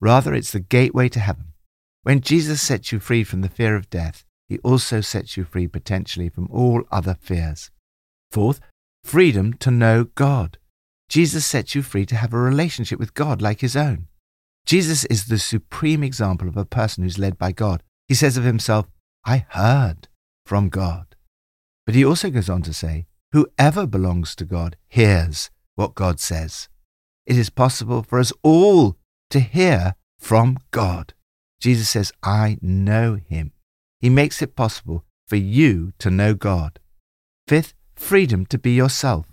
Rather, 0.00 0.34
it's 0.34 0.52
the 0.52 0.60
gateway 0.60 1.08
to 1.08 1.20
heaven. 1.20 1.46
When 2.04 2.20
Jesus 2.20 2.60
sets 2.60 2.92
you 2.92 3.00
free 3.00 3.24
from 3.24 3.40
the 3.40 3.48
fear 3.48 3.74
of 3.76 3.88
death, 3.88 4.26
he 4.46 4.58
also 4.58 5.00
sets 5.00 5.38
you 5.38 5.44
free 5.44 5.66
potentially 5.66 6.28
from 6.28 6.48
all 6.50 6.82
other 6.92 7.16
fears. 7.18 7.70
Fourth, 8.30 8.60
freedom 9.02 9.54
to 9.54 9.70
know 9.70 10.04
God. 10.04 10.58
Jesus 11.08 11.46
sets 11.46 11.74
you 11.74 11.80
free 11.80 12.04
to 12.04 12.16
have 12.16 12.34
a 12.34 12.38
relationship 12.38 12.98
with 12.98 13.14
God 13.14 13.40
like 13.40 13.62
his 13.62 13.74
own. 13.74 14.08
Jesus 14.66 15.06
is 15.06 15.26
the 15.26 15.38
supreme 15.38 16.02
example 16.02 16.46
of 16.46 16.58
a 16.58 16.66
person 16.66 17.04
who's 17.04 17.18
led 17.18 17.38
by 17.38 17.52
God. 17.52 17.82
He 18.06 18.14
says 18.14 18.36
of 18.36 18.44
himself, 18.44 18.86
I 19.24 19.46
heard 19.48 20.08
from 20.44 20.68
God. 20.68 21.16
But 21.86 21.94
he 21.94 22.04
also 22.04 22.28
goes 22.28 22.50
on 22.50 22.60
to 22.62 22.74
say, 22.74 23.06
whoever 23.32 23.86
belongs 23.86 24.34
to 24.36 24.44
God 24.44 24.76
hears 24.88 25.50
what 25.74 25.94
God 25.94 26.20
says. 26.20 26.68
It 27.24 27.38
is 27.38 27.48
possible 27.48 28.02
for 28.02 28.18
us 28.18 28.32
all 28.42 28.98
to 29.30 29.40
hear 29.40 29.94
from 30.18 30.58
God. 30.70 31.13
Jesus 31.64 31.88
says, 31.88 32.12
I 32.22 32.58
know 32.60 33.14
him. 33.26 33.52
He 33.98 34.10
makes 34.10 34.42
it 34.42 34.54
possible 34.54 35.02
for 35.26 35.36
you 35.36 35.94
to 35.98 36.10
know 36.10 36.34
God. 36.34 36.78
Fifth, 37.48 37.72
freedom 37.94 38.44
to 38.46 38.58
be 38.58 38.72
yourself. 38.72 39.32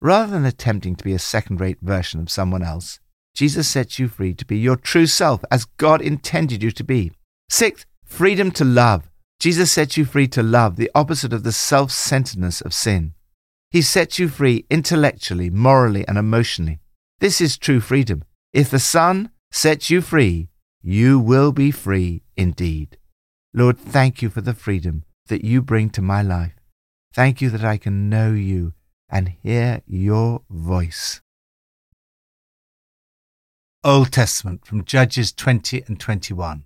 Rather 0.00 0.32
than 0.32 0.44
attempting 0.44 0.96
to 0.96 1.04
be 1.04 1.12
a 1.12 1.20
second 1.20 1.60
rate 1.60 1.78
version 1.80 2.18
of 2.18 2.30
someone 2.30 2.64
else, 2.64 2.98
Jesus 3.32 3.68
sets 3.68 3.96
you 3.96 4.08
free 4.08 4.34
to 4.34 4.44
be 4.44 4.58
your 4.58 4.74
true 4.74 5.06
self 5.06 5.44
as 5.52 5.66
God 5.76 6.02
intended 6.02 6.64
you 6.64 6.72
to 6.72 6.82
be. 6.82 7.12
Sixth, 7.48 7.86
freedom 8.04 8.50
to 8.58 8.64
love. 8.64 9.08
Jesus 9.38 9.70
sets 9.70 9.96
you 9.96 10.04
free 10.04 10.26
to 10.26 10.42
love, 10.42 10.74
the 10.74 10.90
opposite 10.96 11.32
of 11.32 11.44
the 11.44 11.52
self 11.52 11.92
centeredness 11.92 12.60
of 12.60 12.74
sin. 12.74 13.14
He 13.70 13.82
sets 13.82 14.18
you 14.18 14.26
free 14.26 14.66
intellectually, 14.68 15.48
morally, 15.48 16.04
and 16.08 16.18
emotionally. 16.18 16.80
This 17.20 17.40
is 17.40 17.56
true 17.56 17.78
freedom. 17.78 18.24
If 18.52 18.68
the 18.68 18.80
Son 18.80 19.30
sets 19.52 19.90
you 19.90 20.00
free, 20.00 20.48
you 20.88 21.18
will 21.18 21.52
be 21.52 21.70
free 21.70 22.22
indeed. 22.34 22.96
Lord, 23.52 23.78
thank 23.78 24.22
you 24.22 24.30
for 24.30 24.40
the 24.40 24.54
freedom 24.54 25.04
that 25.26 25.44
you 25.44 25.60
bring 25.60 25.90
to 25.90 26.00
my 26.00 26.22
life. 26.22 26.54
Thank 27.12 27.42
you 27.42 27.50
that 27.50 27.62
I 27.62 27.76
can 27.76 28.08
know 28.08 28.32
you 28.32 28.72
and 29.10 29.28
hear 29.28 29.82
your 29.86 30.40
voice. 30.48 31.20
Old 33.84 34.12
Testament 34.12 34.64
from 34.64 34.86
Judges 34.86 35.30
20 35.30 35.84
and 35.86 36.00
21. 36.00 36.64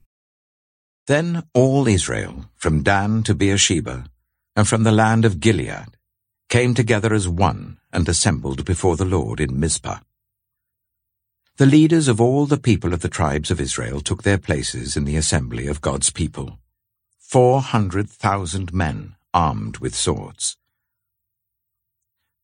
Then 1.08 1.42
all 1.52 1.88
Israel, 1.88 2.44
from 2.54 2.84
Dan 2.84 3.24
to 3.24 3.34
Beersheba, 3.34 4.04
and 4.54 4.68
from 4.68 4.84
the 4.84 4.92
land 4.92 5.24
of 5.24 5.40
Gilead, 5.40 5.96
came 6.48 6.74
together 6.74 7.12
as 7.12 7.26
one 7.26 7.80
and 7.92 8.08
assembled 8.08 8.64
before 8.64 8.96
the 8.96 9.04
Lord 9.04 9.40
in 9.40 9.58
Mizpah. 9.58 9.98
The 11.58 11.66
leaders 11.66 12.08
of 12.08 12.18
all 12.18 12.46
the 12.46 12.56
people 12.56 12.94
of 12.94 13.00
the 13.00 13.10
tribes 13.10 13.50
of 13.50 13.60
Israel 13.60 14.00
took 14.00 14.22
their 14.22 14.38
places 14.38 14.96
in 14.96 15.04
the 15.04 15.16
assembly 15.16 15.66
of 15.66 15.82
God's 15.82 16.08
people, 16.08 16.58
four 17.18 17.60
hundred 17.60 18.08
thousand 18.08 18.72
men 18.72 19.16
armed 19.34 19.76
with 19.76 19.94
swords. 19.94 20.56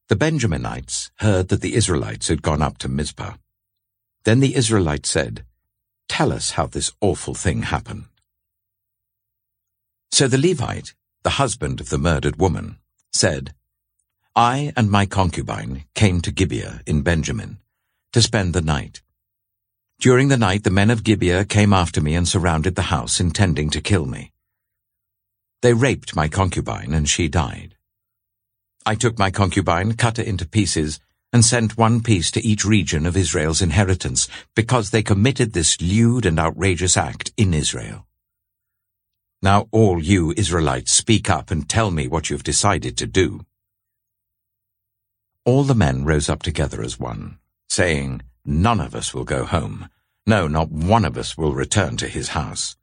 The 0.09 0.17
Benjaminites 0.17 1.11
heard 1.21 1.49
that 1.49 1.63
the 1.63 1.75
Israelites 1.75 2.29
had 2.29 2.43
gone 2.43 2.61
up 2.61 2.77
to 2.79 2.89
Mizpah. 2.91 3.37
Then 4.25 4.41
the 4.41 4.55
Israelites 4.55 5.09
said, 5.09 5.43
Tell 6.11 6.31
us 6.31 6.53
how 6.53 6.67
this 6.67 6.93
awful 7.01 7.35
thing 7.35 7.63
happened. 7.63 8.05
So 10.11 10.29
the 10.29 10.37
Levite, 10.37 10.93
the 11.23 11.41
husband 11.41 11.81
of 11.81 11.89
the 11.89 11.99
murdered 11.99 12.37
woman, 12.37 12.77
said, 13.11 13.55
I 14.37 14.75
and 14.77 14.91
my 14.91 15.07
concubine 15.07 15.85
came 15.95 16.21
to 16.21 16.31
Gibeah 16.31 16.83
in 16.87 17.01
Benjamin 17.01 17.59
to 18.13 18.23
spend 18.23 18.55
the 18.55 18.63
night. 18.63 19.03
During 20.01 20.29
the 20.29 20.37
night 20.37 20.65
the 20.65 20.71
men 20.71 20.91
of 20.91 21.05
Gibeah 21.05 21.45
came 21.45 21.73
after 21.73 22.01
me 22.01 22.15
and 22.15 22.27
surrounded 22.27 22.75
the 22.75 22.83
house, 22.83 23.21
intending 23.21 23.69
to 23.71 23.81
kill 23.81 24.07
me. 24.07 24.33
They 25.61 25.75
raped 25.75 26.15
my 26.15 26.29
concubine, 26.29 26.95
and 26.95 27.09
she 27.09 27.29
died. 27.29 27.75
I 28.87 28.95
took 28.95 29.19
my 29.19 29.31
concubine, 29.31 29.95
cut 29.95 30.17
her 30.17 30.23
into 30.23 30.47
pieces, 30.47 31.01
and 31.33 31.45
sent 31.45 31.77
one 31.77 32.01
piece 32.01 32.31
to 32.31 32.45
each 32.45 32.65
region 32.65 33.05
of 33.05 33.17
Israel's 33.17 33.61
inheritance, 33.61 34.29
because 34.55 34.91
they 34.91 35.03
committed 35.03 35.53
this 35.53 35.81
lewd 35.81 36.25
and 36.25 36.39
outrageous 36.39 36.97
act 36.97 37.33
in 37.37 37.53
Israel. 37.53 38.07
Now 39.43 39.69
all 39.71 40.03
you 40.03 40.33
Israelites 40.37 40.93
speak 40.93 41.29
up 41.29 41.51
and 41.51 41.69
tell 41.69 41.91
me 41.91 42.09
what 42.09 42.31
you've 42.31 42.45
decided 42.45 42.97
to 42.97 43.07
do. 43.07 43.45
All 45.45 45.65
the 45.65 45.75
men 45.75 46.05
rose 46.05 46.29
up 46.29 46.43
together 46.43 46.83
as 46.83 46.99
one, 46.99 47.39
saying, 47.69 48.23
None 48.45 48.81
of 48.81 48.95
us 48.95 49.13
will 49.13 49.25
go 49.25 49.45
home. 49.45 49.89
No, 50.27 50.49
not 50.49 50.71
one 50.71 51.05
of 51.05 51.17
us 51.17 51.37
will 51.37 51.53
return 51.53 51.97
to 51.99 52.09
his 52.09 52.29
house. 52.29 52.77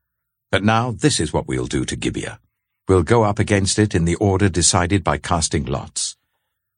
But 0.52 0.64
now 0.64 0.92
this 0.92 1.20
is 1.20 1.34
what 1.34 1.48
we'll 1.48 1.66
do 1.66 1.86
to 1.86 1.96
Gibeah. 1.96 2.40
We'll 2.88 3.04
go 3.04 3.24
up 3.24 3.40
against 3.40 3.80
it 3.80 3.96
in 3.96 4.06
the 4.06 4.16
order 4.16 4.48
decided 4.48 5.04
by 5.04 5.18
casting 5.18 5.66
lots. 5.66 6.18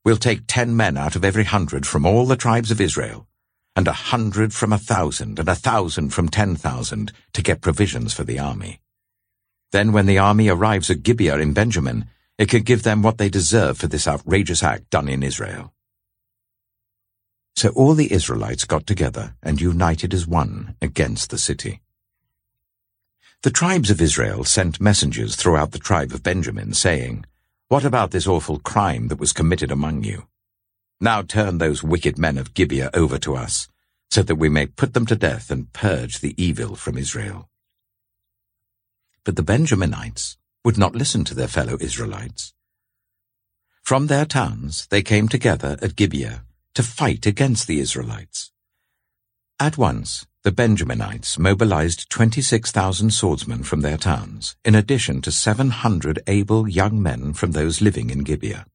We'll 0.05 0.17
take 0.17 0.41
ten 0.47 0.75
men 0.75 0.95
out 0.95 1.17
of 1.17 1.25
every 1.25 1.43
hundred 1.43 1.85
from 1.85 2.05
all 2.05 2.25
the 2.25 2.37
tribes 2.37 2.71
of 2.71 2.79
Israel, 2.79 3.27
and 3.75 3.87
a 3.87 3.93
hundred 3.93 4.53
from 4.53 4.71
a 4.71 4.77
thousand, 4.77 5.37
and 5.37 5.49
a 5.49 5.55
thousand 5.55 6.11
from 6.11 6.29
ten 6.29 6.55
thousand, 6.55 7.11
to 7.33 7.41
get 7.41 7.61
provisions 7.61 8.13
for 8.13 8.23
the 8.23 8.39
army. 8.39 8.79
Then 9.73 9.91
when 9.91 10.05
the 10.05 10.17
army 10.17 10.47
arrives 10.47 10.89
at 10.89 11.03
Gibeah 11.03 11.39
in 11.39 11.51
Benjamin, 11.51 12.05
it 12.37 12.47
can 12.47 12.63
give 12.63 12.83
them 12.83 13.01
what 13.01 13.17
they 13.17 13.27
deserve 13.27 13.77
for 13.77 13.87
this 13.87 14.07
outrageous 14.07 14.63
act 14.63 14.89
done 14.89 15.09
in 15.09 15.23
Israel. 15.23 15.73
So 17.57 17.69
all 17.69 17.95
the 17.95 18.13
Israelites 18.13 18.65
got 18.65 18.85
together 18.85 19.33
and 19.41 19.59
united 19.59 20.13
as 20.13 20.27
one 20.27 20.75
against 20.79 21.31
the 21.31 21.39
city. 21.39 21.81
The 23.41 23.49
tribes 23.49 23.89
of 23.89 23.99
Israel 23.99 24.43
sent 24.43 24.79
messengers 24.79 25.35
throughout 25.35 25.71
the 25.71 25.79
tribe 25.79 26.11
of 26.11 26.21
Benjamin, 26.21 26.75
saying, 26.75 27.25
What 27.67 27.83
about 27.83 28.11
this 28.11 28.27
awful 28.27 28.59
crime 28.59 29.07
that 29.07 29.19
was 29.19 29.33
committed 29.33 29.71
among 29.71 30.03
you? 30.03 30.27
Now 31.01 31.23
turn 31.23 31.57
those 31.57 31.81
wicked 31.81 32.19
men 32.19 32.37
of 32.37 32.53
Gibeah 32.53 32.91
over 32.93 33.17
to 33.17 33.35
us, 33.35 33.67
so 34.11 34.21
that 34.21 34.35
we 34.35 34.49
may 34.49 34.67
put 34.67 34.93
them 34.93 35.07
to 35.07 35.15
death 35.15 35.49
and 35.49 35.73
purge 35.73 36.19
the 36.19 36.35
evil 36.37 36.75
from 36.75 36.95
Israel. 36.95 37.49
But 39.23 39.35
the 39.35 39.41
Benjaminites 39.41 40.37
would 40.63 40.77
not 40.77 40.93
listen 40.93 41.23
to 41.23 41.33
their 41.33 41.47
fellow 41.47 41.77
Israelites. 41.79 42.53
From 43.81 44.05
their 44.05 44.25
towns 44.25 44.85
they 44.91 45.01
came 45.01 45.27
together 45.27 45.79
at 45.81 45.95
Gibeah 45.95 46.43
to 46.77 46.83
fight 46.83 47.25
against 47.25 47.65
the 47.65 47.79
Israelites. 47.79 48.51
At 49.59 49.79
once 49.79 50.27
the 50.43 50.51
Benjaminites 50.51 51.39
mobilized 51.39 52.07
26,000 52.11 53.09
swordsmen 53.09 53.63
from 53.63 53.81
their 53.81 53.97
towns, 53.97 54.55
in 54.63 54.75
addition 54.75 55.19
to 55.23 55.31
700 55.31 56.19
able 56.27 56.69
young 56.69 57.01
men 57.01 57.33
from 57.33 57.53
those 57.53 57.81
living 57.81 58.11
in 58.11 58.19
Gibeah. 58.19 58.67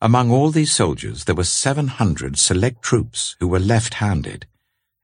Among 0.00 0.30
all 0.30 0.52
these 0.52 0.70
soldiers 0.70 1.24
there 1.24 1.34
were 1.34 1.42
700 1.42 2.38
select 2.38 2.80
troops 2.82 3.34
who 3.40 3.48
were 3.48 3.58
left-handed, 3.58 4.46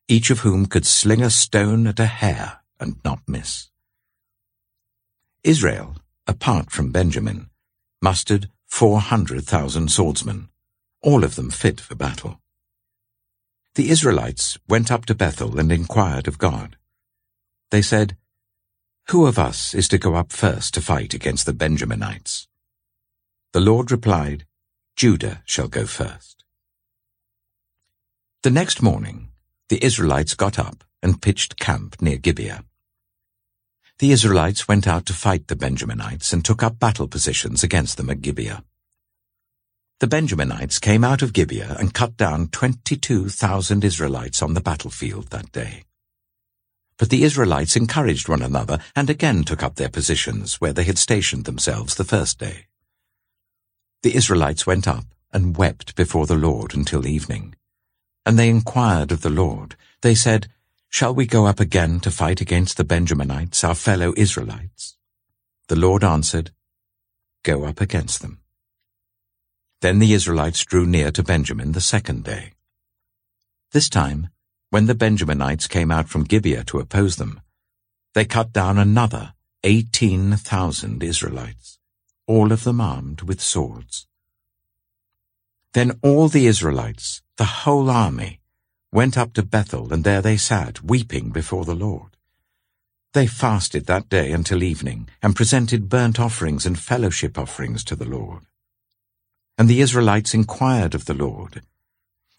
each 0.06 0.30
of 0.30 0.40
whom 0.46 0.66
could 0.66 0.86
sling 0.86 1.22
a 1.22 1.28
stone 1.28 1.88
at 1.88 1.98
a 1.98 2.06
hare 2.06 2.60
and 2.78 3.00
not 3.04 3.18
miss. 3.26 3.68
Israel, 5.42 5.96
apart 6.28 6.70
from 6.70 6.92
Benjamin, 6.92 7.50
mustered 8.00 8.48
400,000 8.68 9.90
swordsmen, 9.90 10.50
all 11.02 11.24
of 11.24 11.34
them 11.34 11.50
fit 11.50 11.80
for 11.80 11.94
battle. 11.94 12.40
The 13.74 13.90
Israelites 13.90 14.58
went 14.68 14.92
up 14.92 15.06
to 15.06 15.14
Bethel 15.14 15.58
and 15.58 15.72
inquired 15.72 16.28
of 16.28 16.38
God. 16.38 16.76
They 17.70 17.82
said, 17.82 18.16
Who 19.08 19.26
of 19.26 19.38
us 19.38 19.74
is 19.74 19.88
to 19.88 19.98
go 19.98 20.14
up 20.14 20.30
first 20.30 20.74
to 20.74 20.80
fight 20.80 21.14
against 21.14 21.46
the 21.46 21.52
Benjaminites? 21.52 22.46
The 23.52 23.60
Lord 23.60 23.90
replied, 23.90 24.46
Judah 24.94 25.42
shall 25.44 25.68
go 25.68 25.86
first. 25.86 26.44
The 28.42 28.50
next 28.50 28.82
morning, 28.82 29.28
the 29.68 29.82
Israelites 29.84 30.34
got 30.34 30.58
up 30.58 30.84
and 31.02 31.22
pitched 31.22 31.58
camp 31.58 32.00
near 32.00 32.18
Gibeah. 32.18 32.64
The 33.98 34.12
Israelites 34.12 34.68
went 34.68 34.86
out 34.86 35.06
to 35.06 35.12
fight 35.14 35.48
the 35.48 35.56
Benjaminites 35.56 36.32
and 36.32 36.44
took 36.44 36.62
up 36.62 36.78
battle 36.78 37.08
positions 37.08 37.62
against 37.62 37.96
them 37.96 38.10
at 38.10 38.20
Gibeah. 38.20 38.64
The 40.02 40.08
Benjaminites 40.08 40.80
came 40.80 41.04
out 41.04 41.22
of 41.22 41.32
Gibeah 41.32 41.76
and 41.78 41.94
cut 41.94 42.16
down 42.16 42.48
22,000 42.48 43.84
Israelites 43.84 44.42
on 44.42 44.54
the 44.54 44.60
battlefield 44.60 45.28
that 45.28 45.52
day. 45.52 45.84
But 46.98 47.08
the 47.08 47.22
Israelites 47.22 47.76
encouraged 47.76 48.28
one 48.28 48.42
another 48.42 48.80
and 48.96 49.08
again 49.08 49.44
took 49.44 49.62
up 49.62 49.76
their 49.76 49.88
positions 49.88 50.60
where 50.60 50.72
they 50.72 50.82
had 50.82 50.98
stationed 50.98 51.44
themselves 51.44 51.94
the 51.94 52.02
first 52.02 52.40
day. 52.40 52.66
The 54.02 54.16
Israelites 54.16 54.66
went 54.66 54.88
up 54.88 55.04
and 55.32 55.56
wept 55.56 55.94
before 55.94 56.26
the 56.26 56.34
Lord 56.34 56.74
until 56.74 57.06
evening. 57.06 57.54
And 58.26 58.36
they 58.36 58.48
inquired 58.48 59.12
of 59.12 59.22
the 59.22 59.30
Lord. 59.30 59.76
They 60.00 60.16
said, 60.16 60.48
Shall 60.88 61.14
we 61.14 61.26
go 61.26 61.46
up 61.46 61.60
again 61.60 62.00
to 62.00 62.10
fight 62.10 62.40
against 62.40 62.76
the 62.76 62.84
Benjaminites, 62.84 63.62
our 63.62 63.76
fellow 63.76 64.14
Israelites? 64.16 64.96
The 65.68 65.76
Lord 65.76 66.02
answered, 66.02 66.50
Go 67.44 67.62
up 67.62 67.80
against 67.80 68.20
them. 68.20 68.41
Then 69.82 69.98
the 69.98 70.12
Israelites 70.12 70.64
drew 70.64 70.86
near 70.86 71.10
to 71.10 71.24
Benjamin 71.24 71.72
the 71.72 71.80
second 71.80 72.22
day. 72.22 72.52
This 73.72 73.88
time, 73.88 74.28
when 74.70 74.86
the 74.86 74.94
Benjaminites 74.94 75.68
came 75.68 75.90
out 75.90 76.08
from 76.08 76.22
Gibeah 76.22 76.62
to 76.66 76.78
oppose 76.78 77.16
them, 77.16 77.40
they 78.14 78.24
cut 78.24 78.52
down 78.52 78.78
another 78.78 79.34
18,000 79.64 81.02
Israelites, 81.02 81.80
all 82.28 82.52
of 82.52 82.62
them 82.62 82.80
armed 82.80 83.22
with 83.22 83.40
swords. 83.40 84.06
Then 85.72 85.98
all 86.00 86.28
the 86.28 86.46
Israelites, 86.46 87.20
the 87.36 87.66
whole 87.66 87.90
army, 87.90 88.38
went 88.92 89.18
up 89.18 89.32
to 89.32 89.42
Bethel, 89.42 89.92
and 89.92 90.04
there 90.04 90.22
they 90.22 90.36
sat, 90.36 90.84
weeping 90.84 91.30
before 91.30 91.64
the 91.64 91.74
Lord. 91.74 92.16
They 93.14 93.26
fasted 93.26 93.86
that 93.86 94.08
day 94.08 94.30
until 94.30 94.62
evening, 94.62 95.08
and 95.20 95.34
presented 95.34 95.88
burnt 95.88 96.20
offerings 96.20 96.66
and 96.66 96.78
fellowship 96.78 97.36
offerings 97.36 97.82
to 97.84 97.96
the 97.96 98.04
Lord. 98.04 98.42
And 99.58 99.68
the 99.68 99.80
Israelites 99.80 100.34
inquired 100.34 100.94
of 100.94 101.04
the 101.04 101.14
Lord. 101.14 101.62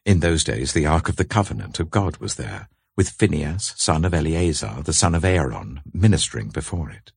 In 0.06 0.20
those 0.20 0.44
days 0.44 0.74
the 0.74 0.86
Ark 0.86 1.10
of 1.10 1.16
the 1.16 1.26
Covenant 1.26 1.80
of 1.80 1.90
God 1.90 2.18
was 2.18 2.36
there, 2.36 2.70
with 2.98 3.10
Phinehas, 3.10 3.74
son 3.78 4.04
of 4.06 4.14
Eleazar, 4.14 4.82
the 4.84 4.94
son 4.94 5.16
of 5.16 5.24
Aaron, 5.24 5.82
ministering 5.94 6.50
before 6.50 6.90
it. 6.90 7.12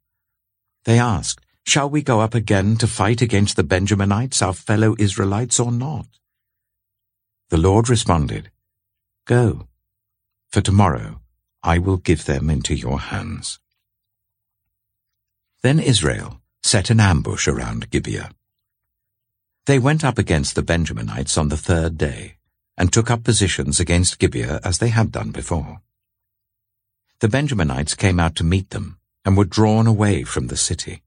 They 0.85 0.99
asked, 0.99 1.45
Shall 1.65 1.91
we 1.91 2.03
go 2.03 2.21
up 2.21 2.35
again 2.35 2.77
to 2.77 2.87
fight 2.87 3.21
against 3.21 3.57
the 3.57 3.65
Benjaminites, 3.65 4.41
our 4.41 4.53
fellow 4.53 4.95
Israelites, 4.99 5.59
or 5.59 5.73
not? 5.73 6.07
The 7.49 7.59
Lord 7.59 7.89
responded, 7.89 8.51
Go, 9.25 9.67
for 10.49 10.61
tomorrow 10.61 11.21
I 11.63 11.79
will 11.79 11.97
give 11.97 12.25
them 12.25 12.49
into 12.49 12.75
your 12.75 13.01
hands. 13.01 13.59
Then 15.63 15.81
Israel 15.81 16.41
set 16.63 16.91
an 16.91 17.01
ambush 17.01 17.49
around 17.49 17.91
Gibeah. 17.91 18.31
They 19.67 19.81
went 19.81 20.05
up 20.05 20.17
against 20.17 20.55
the 20.55 20.63
Benjaminites 20.63 21.37
on 21.37 21.49
the 21.49 21.57
third 21.57 21.99
day, 21.99 22.37
and 22.79 22.93
took 22.93 23.11
up 23.11 23.25
positions 23.25 23.81
against 23.81 24.21
Gibeah 24.21 24.61
as 24.63 24.79
they 24.79 24.91
had 24.91 25.11
done 25.11 25.33
before. 25.33 25.81
The 27.19 27.27
Benjaminites 27.27 27.97
came 27.97 28.21
out 28.21 28.37
to 28.37 28.45
meet 28.45 28.71
them, 28.71 28.99
and 29.25 29.37
were 29.37 29.45
drawn 29.45 29.89
away 29.89 30.23
from 30.23 30.47
the 30.47 30.57
city. 30.57 31.03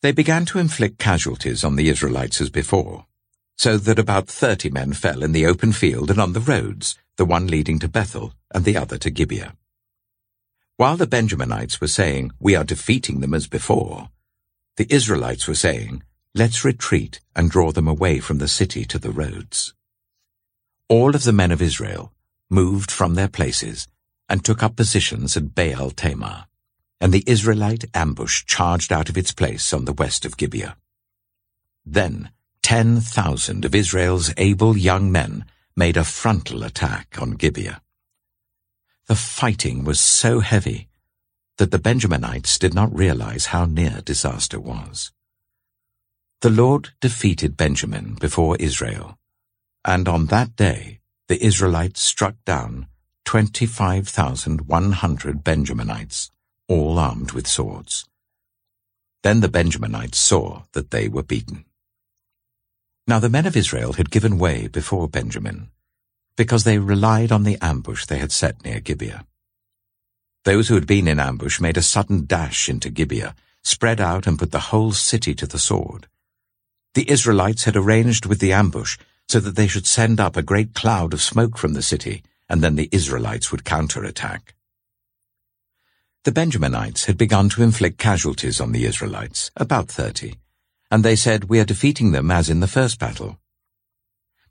They 0.00 0.12
began 0.12 0.46
to 0.46 0.58
inflict 0.58 0.98
casualties 0.98 1.62
on 1.62 1.76
the 1.76 1.90
Israelites 1.90 2.40
as 2.40 2.48
before, 2.48 3.04
so 3.58 3.76
that 3.76 3.98
about 3.98 4.28
thirty 4.28 4.70
men 4.70 4.94
fell 4.94 5.22
in 5.22 5.32
the 5.32 5.44
open 5.44 5.72
field 5.72 6.10
and 6.10 6.18
on 6.18 6.32
the 6.32 6.40
roads, 6.40 6.96
the 7.16 7.26
one 7.26 7.48
leading 7.48 7.78
to 7.80 7.88
Bethel 7.88 8.32
and 8.54 8.64
the 8.64 8.78
other 8.78 8.96
to 8.96 9.10
Gibeah. 9.10 9.54
While 10.78 10.96
the 10.96 11.06
Benjaminites 11.06 11.82
were 11.82 11.86
saying, 11.86 12.32
We 12.40 12.56
are 12.56 12.64
defeating 12.64 13.20
them 13.20 13.34
as 13.34 13.46
before, 13.46 14.08
the 14.76 14.86
Israelites 14.88 15.46
were 15.46 15.54
saying, 15.54 16.02
Let's 16.34 16.64
retreat 16.64 17.20
and 17.36 17.50
draw 17.50 17.72
them 17.72 17.86
away 17.86 18.18
from 18.18 18.38
the 18.38 18.48
city 18.48 18.86
to 18.86 18.98
the 18.98 19.10
roads. 19.10 19.74
All 20.88 21.14
of 21.14 21.24
the 21.24 21.32
men 21.32 21.50
of 21.50 21.60
Israel 21.60 22.10
moved 22.48 22.90
from 22.90 23.14
their 23.14 23.28
places 23.28 23.86
and 24.30 24.42
took 24.42 24.62
up 24.62 24.74
positions 24.74 25.36
at 25.36 25.54
Baal 25.54 25.90
Tamar, 25.90 26.46
and 27.02 27.12
the 27.12 27.24
Israelite 27.26 27.84
ambush 27.92 28.46
charged 28.46 28.92
out 28.92 29.10
of 29.10 29.18
its 29.18 29.32
place 29.32 29.74
on 29.74 29.84
the 29.84 29.92
west 29.92 30.24
of 30.24 30.38
Gibeah. 30.38 30.78
Then 31.84 32.30
ten 32.62 33.00
thousand 33.00 33.66
of 33.66 33.74
Israel's 33.74 34.32
able 34.38 34.74
young 34.74 35.12
men 35.12 35.44
made 35.76 35.98
a 35.98 36.04
frontal 36.04 36.62
attack 36.62 37.20
on 37.20 37.32
Gibeah. 37.32 37.82
The 39.06 39.16
fighting 39.16 39.84
was 39.84 40.00
so 40.00 40.40
heavy 40.40 40.88
that 41.58 41.70
the 41.70 41.78
Benjaminites 41.78 42.58
did 42.58 42.72
not 42.72 42.96
realize 42.96 43.46
how 43.46 43.66
near 43.66 44.00
disaster 44.02 44.58
was. 44.58 45.12
The 46.42 46.50
Lord 46.50 46.90
defeated 47.00 47.56
Benjamin 47.56 48.14
before 48.14 48.56
Israel, 48.56 49.16
and 49.84 50.08
on 50.08 50.26
that 50.26 50.56
day 50.56 50.98
the 51.28 51.40
Israelites 51.40 52.02
struck 52.02 52.34
down 52.44 52.88
25,100 53.26 55.44
Benjaminites, 55.44 56.30
all 56.66 56.98
armed 56.98 57.30
with 57.30 57.46
swords. 57.46 58.06
Then 59.22 59.38
the 59.38 59.48
Benjaminites 59.48 60.16
saw 60.16 60.62
that 60.72 60.90
they 60.90 61.06
were 61.06 61.22
beaten. 61.22 61.64
Now 63.06 63.20
the 63.20 63.30
men 63.30 63.46
of 63.46 63.56
Israel 63.56 63.92
had 63.92 64.10
given 64.10 64.36
way 64.36 64.66
before 64.66 65.06
Benjamin, 65.06 65.70
because 66.36 66.64
they 66.64 66.78
relied 66.78 67.30
on 67.30 67.44
the 67.44 67.58
ambush 67.62 68.06
they 68.06 68.18
had 68.18 68.32
set 68.32 68.64
near 68.64 68.80
Gibeah. 68.80 69.24
Those 70.44 70.66
who 70.66 70.74
had 70.74 70.88
been 70.88 71.06
in 71.06 71.20
ambush 71.20 71.60
made 71.60 71.76
a 71.76 71.82
sudden 71.82 72.26
dash 72.26 72.68
into 72.68 72.90
Gibeah, 72.90 73.36
spread 73.62 74.00
out 74.00 74.26
and 74.26 74.40
put 74.40 74.50
the 74.50 74.58
whole 74.58 74.90
city 74.90 75.36
to 75.36 75.46
the 75.46 75.60
sword. 75.60 76.08
The 76.94 77.10
Israelites 77.10 77.64
had 77.64 77.74
arranged 77.74 78.26
with 78.26 78.38
the 78.38 78.52
ambush 78.52 78.98
so 79.26 79.40
that 79.40 79.56
they 79.56 79.66
should 79.66 79.86
send 79.86 80.20
up 80.20 80.36
a 80.36 80.42
great 80.42 80.74
cloud 80.74 81.14
of 81.14 81.22
smoke 81.22 81.56
from 81.56 81.72
the 81.72 81.80
city, 81.80 82.22
and 82.50 82.62
then 82.62 82.76
the 82.76 82.90
Israelites 82.92 83.50
would 83.50 83.64
counterattack. 83.64 84.54
The 86.24 86.32
Benjaminites 86.32 87.06
had 87.06 87.16
begun 87.16 87.48
to 87.50 87.62
inflict 87.62 87.98
casualties 87.98 88.60
on 88.60 88.72
the 88.72 88.84
Israelites, 88.84 89.50
about 89.56 89.88
thirty, 89.88 90.34
and 90.90 91.02
they 91.02 91.16
said, 91.16 91.44
We 91.44 91.60
are 91.60 91.64
defeating 91.64 92.12
them 92.12 92.30
as 92.30 92.50
in 92.50 92.60
the 92.60 92.68
first 92.68 92.98
battle. 92.98 93.38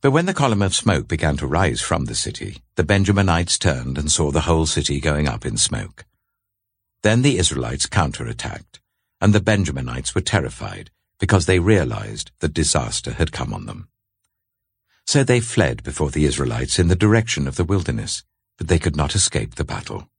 But 0.02 0.10
when 0.10 0.26
the 0.26 0.34
column 0.34 0.64
of 0.64 0.74
smoke 0.74 1.08
began 1.08 1.38
to 1.38 1.46
rise 1.46 1.80
from 1.80 2.06
the 2.06 2.16
city, 2.16 2.58
the 2.76 2.84
Benjaminites 2.84 3.60
turned 3.60 4.00
and 4.00 4.12
saw 4.12 4.32
the 4.32 4.42
whole 4.42 4.66
city 4.66 5.00
going 5.00 5.28
up 5.28 5.46
in 5.46 5.58
smoke. 5.58 6.06
Then 7.04 7.22
the 7.22 7.38
Israelites 7.38 7.86
counterattacked, 7.86 8.80
and 9.22 9.32
the 9.32 9.40
Benjaminites 9.40 10.16
were 10.16 10.22
terrified 10.22 10.90
because 11.22 11.46
they 11.46 11.60
realized 11.60 12.32
that 12.40 12.52
disaster 12.54 13.14
had 13.14 13.32
come 13.32 13.54
on 13.54 13.68
them. 13.68 13.88
So 15.06 15.24
they 15.24 15.40
fled 15.40 15.84
before 15.84 16.10
the 16.10 16.26
Israelites 16.26 16.80
in 16.80 16.88
the 16.88 16.96
direction 16.96 17.48
of 17.48 17.58
the 17.58 17.64
wilderness, 17.64 18.24
but 18.58 18.68
they 18.68 18.80
could 18.80 18.96
not 18.96 19.14
escape 19.14 19.56
the 19.56 19.64
battle. 19.64 20.10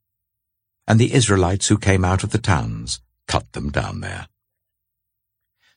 And 0.86 1.00
the 1.00 1.12
Israelites 1.12 1.66
who 1.66 1.76
came 1.76 2.04
out 2.04 2.22
of 2.22 2.30
the 2.30 2.38
towns 2.38 3.00
cut 3.26 3.50
them 3.52 3.70
down 3.70 4.00
there. 4.00 4.28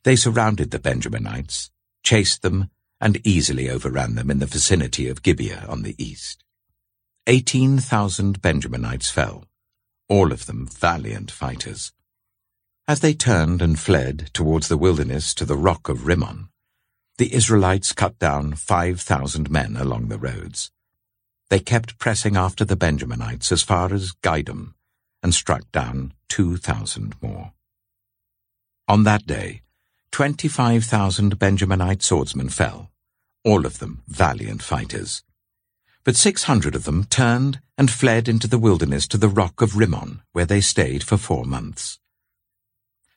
They 0.03 0.15
surrounded 0.15 0.69
the 0.69 0.79
Benjaminites, 0.79 1.71
chased 2.03 2.43
them, 2.43 2.69
and 3.01 3.25
easily 3.25 3.67
overran 3.67 4.13
them 4.13 4.29
in 4.29 4.37
the 4.37 4.45
vicinity 4.45 5.09
of 5.09 5.23
Gibeah 5.23 5.65
on 5.67 5.81
the 5.81 5.95
east. 5.97 6.43
Eighteen 7.25 7.79
thousand 7.79 8.43
Benjaminites 8.43 9.09
fell, 9.11 9.45
all 10.07 10.31
of 10.31 10.45
them 10.45 10.67
valiant 10.67 11.31
fighters. 11.31 11.93
As 12.87 12.99
they 12.99 13.15
turned 13.15 13.63
and 13.63 13.79
fled 13.79 14.29
towards 14.31 14.67
the 14.67 14.77
wilderness 14.77 15.33
to 15.35 15.45
the 15.45 15.57
rock 15.57 15.89
of 15.89 16.05
Rimmon, 16.05 16.49
the 17.17 17.33
Israelites 17.33 17.93
cut 17.93 18.19
down 18.19 18.53
5,000 18.53 19.49
men 19.49 19.75
along 19.75 20.09
the 20.09 20.19
roads. 20.19 20.69
They 21.49 21.59
kept 21.59 21.97
pressing 21.97 22.37
after 22.37 22.63
the 22.63 22.77
Benjaminites 22.77 23.51
as 23.51 23.63
far 23.63 23.91
as 23.91 24.11
Gidom 24.21 24.75
and 25.23 25.33
struck 25.33 25.71
down 25.71 26.13
2,000 26.29 27.15
more. 27.23 27.53
On 28.87 29.03
that 29.03 29.25
day, 29.25 29.63
25,000 30.11 31.39
Benjaminite 31.39 32.03
swordsmen 32.03 32.49
fell, 32.49 32.91
all 33.43 33.65
of 33.65 33.79
them 33.79 34.03
valiant 34.07 34.61
fighters. 34.61 35.23
But 36.03 36.15
600 36.15 36.75
of 36.75 36.83
them 36.83 37.05
turned 37.05 37.61
and 37.79 37.89
fled 37.89 38.29
into 38.29 38.47
the 38.47 38.59
wilderness 38.59 39.07
to 39.07 39.17
the 39.17 39.27
rock 39.27 39.63
of 39.63 39.75
Rimmon, 39.75 40.21
where 40.33 40.45
they 40.45 40.61
stayed 40.61 41.01
for 41.01 41.17
four 41.17 41.45
months. 41.45 41.97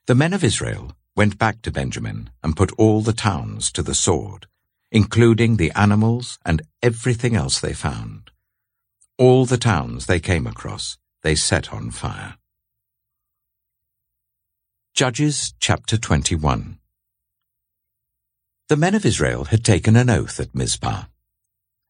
The 0.09 0.15
men 0.15 0.33
of 0.33 0.43
Israel 0.43 0.97
went 1.15 1.37
back 1.37 1.61
to 1.61 1.71
Benjamin 1.71 2.31
and 2.43 2.57
put 2.57 2.73
all 2.79 3.03
the 3.03 3.13
towns 3.13 3.71
to 3.73 3.83
the 3.83 3.95
sword, 3.95 4.47
including 4.91 5.57
the 5.57 5.71
animals 5.73 6.39
and 6.47 6.63
everything 6.83 7.37
else 7.37 7.61
they 7.61 7.75
found. 7.75 8.31
All 9.19 9.45
the 9.45 9.59
towns 9.59 10.07
they 10.07 10.19
came 10.19 10.47
across 10.47 10.97
they 11.23 11.35
set 11.35 11.75
on 11.75 11.91
fire. 11.91 12.39
Judges 14.95 15.53
chapter 15.61 15.99
21 15.99 16.79
The 18.69 18.77
men 18.79 18.95
of 18.95 19.05
Israel 19.05 19.45
had 19.45 19.63
taken 19.63 19.95
an 19.95 20.09
oath 20.09 20.41
at 20.41 20.55
Mizpah. 20.55 21.03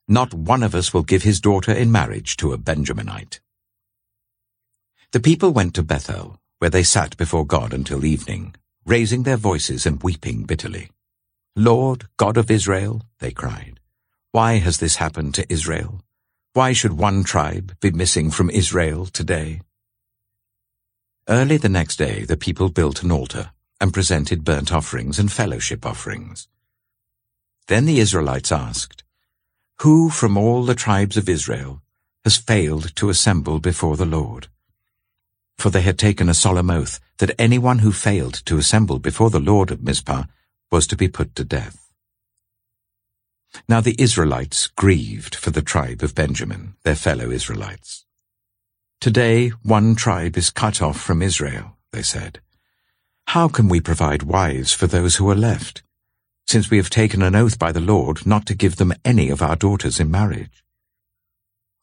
Not 0.08 0.34
one 0.34 0.64
of 0.64 0.74
us 0.74 0.92
will 0.92 1.04
give 1.04 1.22
his 1.22 1.40
daughter 1.40 1.70
in 1.70 1.92
marriage 1.92 2.36
to 2.38 2.52
a 2.52 2.58
Benjaminite. 2.58 3.38
The 5.12 5.20
people 5.20 5.52
went 5.52 5.74
to 5.74 5.84
Bethel, 5.84 6.37
where 6.58 6.70
they 6.70 6.82
sat 6.82 7.16
before 7.16 7.46
God 7.46 7.72
until 7.72 8.04
evening, 8.04 8.54
raising 8.84 9.22
their 9.22 9.36
voices 9.36 9.86
and 9.86 10.02
weeping 10.02 10.44
bitterly. 10.44 10.90
Lord, 11.56 12.08
God 12.16 12.36
of 12.36 12.50
Israel, 12.50 13.02
they 13.20 13.30
cried, 13.30 13.78
why 14.30 14.58
has 14.58 14.76
this 14.76 14.96
happened 14.96 15.34
to 15.34 15.50
Israel? 15.50 16.02
Why 16.52 16.74
should 16.74 16.92
one 16.92 17.24
tribe 17.24 17.74
be 17.80 17.90
missing 17.90 18.30
from 18.30 18.50
Israel 18.50 19.06
today? 19.06 19.62
Early 21.26 21.56
the 21.56 21.70
next 21.70 21.96
day 21.96 22.24
the 22.24 22.36
people 22.36 22.68
built 22.68 23.02
an 23.02 23.10
altar 23.10 23.52
and 23.80 23.94
presented 23.94 24.44
burnt 24.44 24.70
offerings 24.70 25.18
and 25.18 25.32
fellowship 25.32 25.86
offerings. 25.86 26.46
Then 27.68 27.86
the 27.86 28.00
Israelites 28.00 28.52
asked, 28.52 29.02
Who 29.80 30.10
from 30.10 30.36
all 30.36 30.62
the 30.64 30.74
tribes 30.74 31.16
of 31.16 31.28
Israel 31.28 31.80
has 32.24 32.36
failed 32.36 32.94
to 32.96 33.08
assemble 33.08 33.60
before 33.60 33.96
the 33.96 34.04
Lord? 34.04 34.48
For 35.58 35.70
they 35.70 35.82
had 35.82 35.98
taken 35.98 36.28
a 36.28 36.34
solemn 36.34 36.70
oath 36.70 37.00
that 37.18 37.34
anyone 37.38 37.80
who 37.80 37.90
failed 37.90 38.34
to 38.46 38.58
assemble 38.58 39.00
before 39.00 39.30
the 39.30 39.40
Lord 39.40 39.70
of 39.70 39.82
Mizpah 39.82 40.24
was 40.70 40.86
to 40.86 40.96
be 40.96 41.08
put 41.08 41.34
to 41.34 41.44
death. 41.44 41.92
Now 43.68 43.80
the 43.80 43.96
Israelites 43.98 44.68
grieved 44.68 45.34
for 45.34 45.50
the 45.50 45.62
tribe 45.62 46.02
of 46.02 46.14
Benjamin, 46.14 46.74
their 46.84 46.94
fellow 46.94 47.30
Israelites. 47.30 48.04
Today 49.00 49.48
one 49.62 49.96
tribe 49.96 50.36
is 50.36 50.50
cut 50.50 50.80
off 50.80 51.00
from 51.00 51.22
Israel, 51.22 51.76
they 51.92 52.02
said. 52.02 52.40
How 53.28 53.48
can 53.48 53.68
we 53.68 53.80
provide 53.80 54.22
wives 54.22 54.72
for 54.72 54.86
those 54.86 55.16
who 55.16 55.28
are 55.28 55.34
left, 55.34 55.82
since 56.46 56.70
we 56.70 56.76
have 56.76 56.88
taken 56.88 57.20
an 57.20 57.34
oath 57.34 57.58
by 57.58 57.72
the 57.72 57.80
Lord 57.80 58.24
not 58.24 58.46
to 58.46 58.54
give 58.54 58.76
them 58.76 58.94
any 59.04 59.28
of 59.28 59.42
our 59.42 59.56
daughters 59.56 59.98
in 59.98 60.10
marriage? 60.10 60.62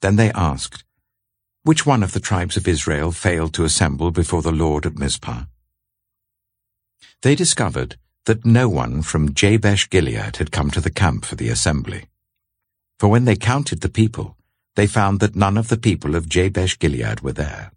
Then 0.01 0.15
they 0.15 0.31
asked, 0.31 0.84
which 1.65 1.83
one 1.83 2.03
of 2.03 2.13
the 2.13 2.19
tribes 2.19 2.55
of 2.57 2.67
Israel 2.67 3.11
failed 3.11 3.51
to 3.51 3.63
assemble 3.63 4.11
before 4.11 4.43
the 4.43 4.51
Lord 4.51 4.85
at 4.85 4.99
Mizpah? 4.99 5.45
They 7.23 7.33
discovered 7.33 7.97
that 8.25 8.45
no 8.45 8.69
one 8.69 9.01
from 9.01 9.33
Jabesh 9.33 9.89
Gilead 9.89 10.35
had 10.35 10.51
come 10.51 10.69
to 10.69 10.79
the 10.79 10.91
camp 10.91 11.25
for 11.25 11.33
the 11.33 11.49
assembly. 11.49 12.05
For 12.99 13.07
when 13.07 13.25
they 13.25 13.35
counted 13.35 13.81
the 13.81 13.89
people, 13.89 14.37
they 14.75 14.85
found 14.85 15.19
that 15.21 15.35
none 15.35 15.57
of 15.57 15.69
the 15.69 15.77
people 15.77 16.13
of 16.13 16.29
Jabesh 16.29 16.77
Gilead 16.77 17.21
were 17.21 17.33
there. 17.33 17.71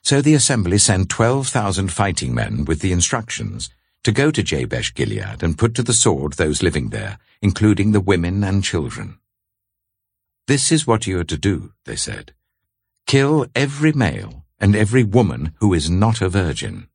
So 0.00 0.22
the 0.22 0.32
assembly 0.32 0.78
sent 0.78 1.10
12,000 1.10 1.92
fighting 1.92 2.34
men 2.34 2.64
with 2.64 2.80
the 2.80 2.92
instructions 2.92 3.68
to 4.02 4.12
go 4.12 4.30
to 4.30 4.42
Jabesh 4.42 4.94
Gilead 4.94 5.42
and 5.42 5.58
put 5.58 5.74
to 5.74 5.82
the 5.82 5.92
sword 5.92 6.32
those 6.34 6.62
living 6.62 6.88
there, 6.88 7.18
including 7.42 7.92
the 7.92 8.00
women 8.00 8.42
and 8.42 8.64
children. 8.64 9.18
This 10.50 10.72
is 10.72 10.84
what 10.84 11.06
you 11.06 11.16
are 11.20 11.30
to 11.30 11.36
do, 11.36 11.74
they 11.84 11.94
said. 11.94 12.32
Kill 13.06 13.46
every 13.54 13.92
male 13.92 14.44
and 14.58 14.74
every 14.74 15.04
woman 15.04 15.52
who 15.60 15.72
is 15.72 15.88
not 15.88 16.20
a 16.20 16.28
virgin. 16.28 16.88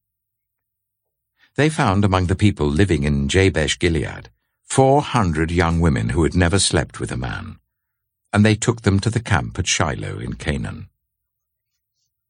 They 1.55 1.69
found 1.69 2.03
among 2.03 2.25
the 2.25 2.35
people 2.35 2.67
living 2.67 3.03
in 3.03 3.29
Jabesh 3.29 3.79
Gilead 3.79 4.27
four 4.61 5.01
hundred 5.01 5.51
young 5.51 5.79
women 5.79 6.09
who 6.09 6.23
had 6.23 6.35
never 6.35 6.59
slept 6.59 6.99
with 6.99 7.13
a 7.13 7.15
man, 7.15 7.59
and 8.33 8.45
they 8.45 8.55
took 8.55 8.81
them 8.81 8.99
to 8.99 9.09
the 9.09 9.21
camp 9.21 9.57
at 9.57 9.67
Shiloh 9.67 10.19
in 10.19 10.33
Canaan. 10.33 10.89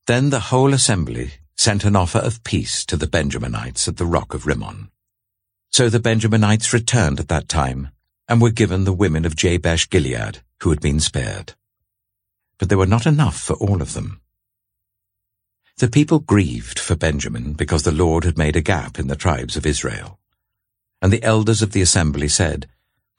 Then 0.05 0.29
the 0.29 0.51
whole 0.51 0.75
assembly 0.75 1.31
sent 1.57 1.85
an 1.85 1.95
offer 1.95 2.19
of 2.19 2.43
peace 2.43 2.85
to 2.85 2.95
the 2.95 3.07
Benjaminites 3.07 3.87
at 3.87 3.97
the 3.97 4.05
rock 4.05 4.35
of 4.35 4.45
Rimmon. 4.45 4.91
So 5.71 5.89
the 5.89 5.99
Benjaminites 5.99 6.71
returned 6.71 7.19
at 7.19 7.29
that 7.29 7.49
time 7.49 7.89
and 8.29 8.39
were 8.39 8.51
given 8.51 8.83
the 8.83 8.93
women 8.93 9.25
of 9.25 9.35
Jabesh 9.35 9.89
Gilead 9.89 10.43
who 10.61 10.69
had 10.69 10.81
been 10.81 10.99
spared. 10.99 11.53
But 12.57 12.69
there 12.69 12.77
were 12.77 12.85
not 12.85 13.05
enough 13.05 13.37
for 13.39 13.53
all 13.55 13.81
of 13.81 13.93
them. 13.93 14.21
The 15.77 15.89
people 15.89 16.19
grieved 16.19 16.79
for 16.79 16.95
Benjamin 16.95 17.53
because 17.53 17.83
the 17.83 17.91
Lord 17.91 18.23
had 18.23 18.37
made 18.37 18.55
a 18.55 18.61
gap 18.61 18.97
in 18.97 19.07
the 19.07 19.15
tribes 19.15 19.57
of 19.57 19.65
Israel. 19.65 20.19
And 21.01 21.11
the 21.11 21.23
elders 21.23 21.61
of 21.61 21.73
the 21.73 21.81
assembly 21.81 22.29
said, 22.29 22.67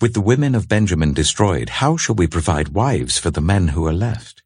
With 0.01 0.15
the 0.15 0.23
women 0.23 0.55
of 0.55 0.69
Benjamin 0.69 1.13
destroyed, 1.13 1.69
how 1.69 1.99
shall 1.99 2.15
we 2.15 2.27
provide 2.27 2.71
wives 2.71 3.19
for 3.19 3.31
the 3.31 3.43
men 3.43 3.69
who 3.69 3.87
are 3.87 3.93
left? 3.93 4.43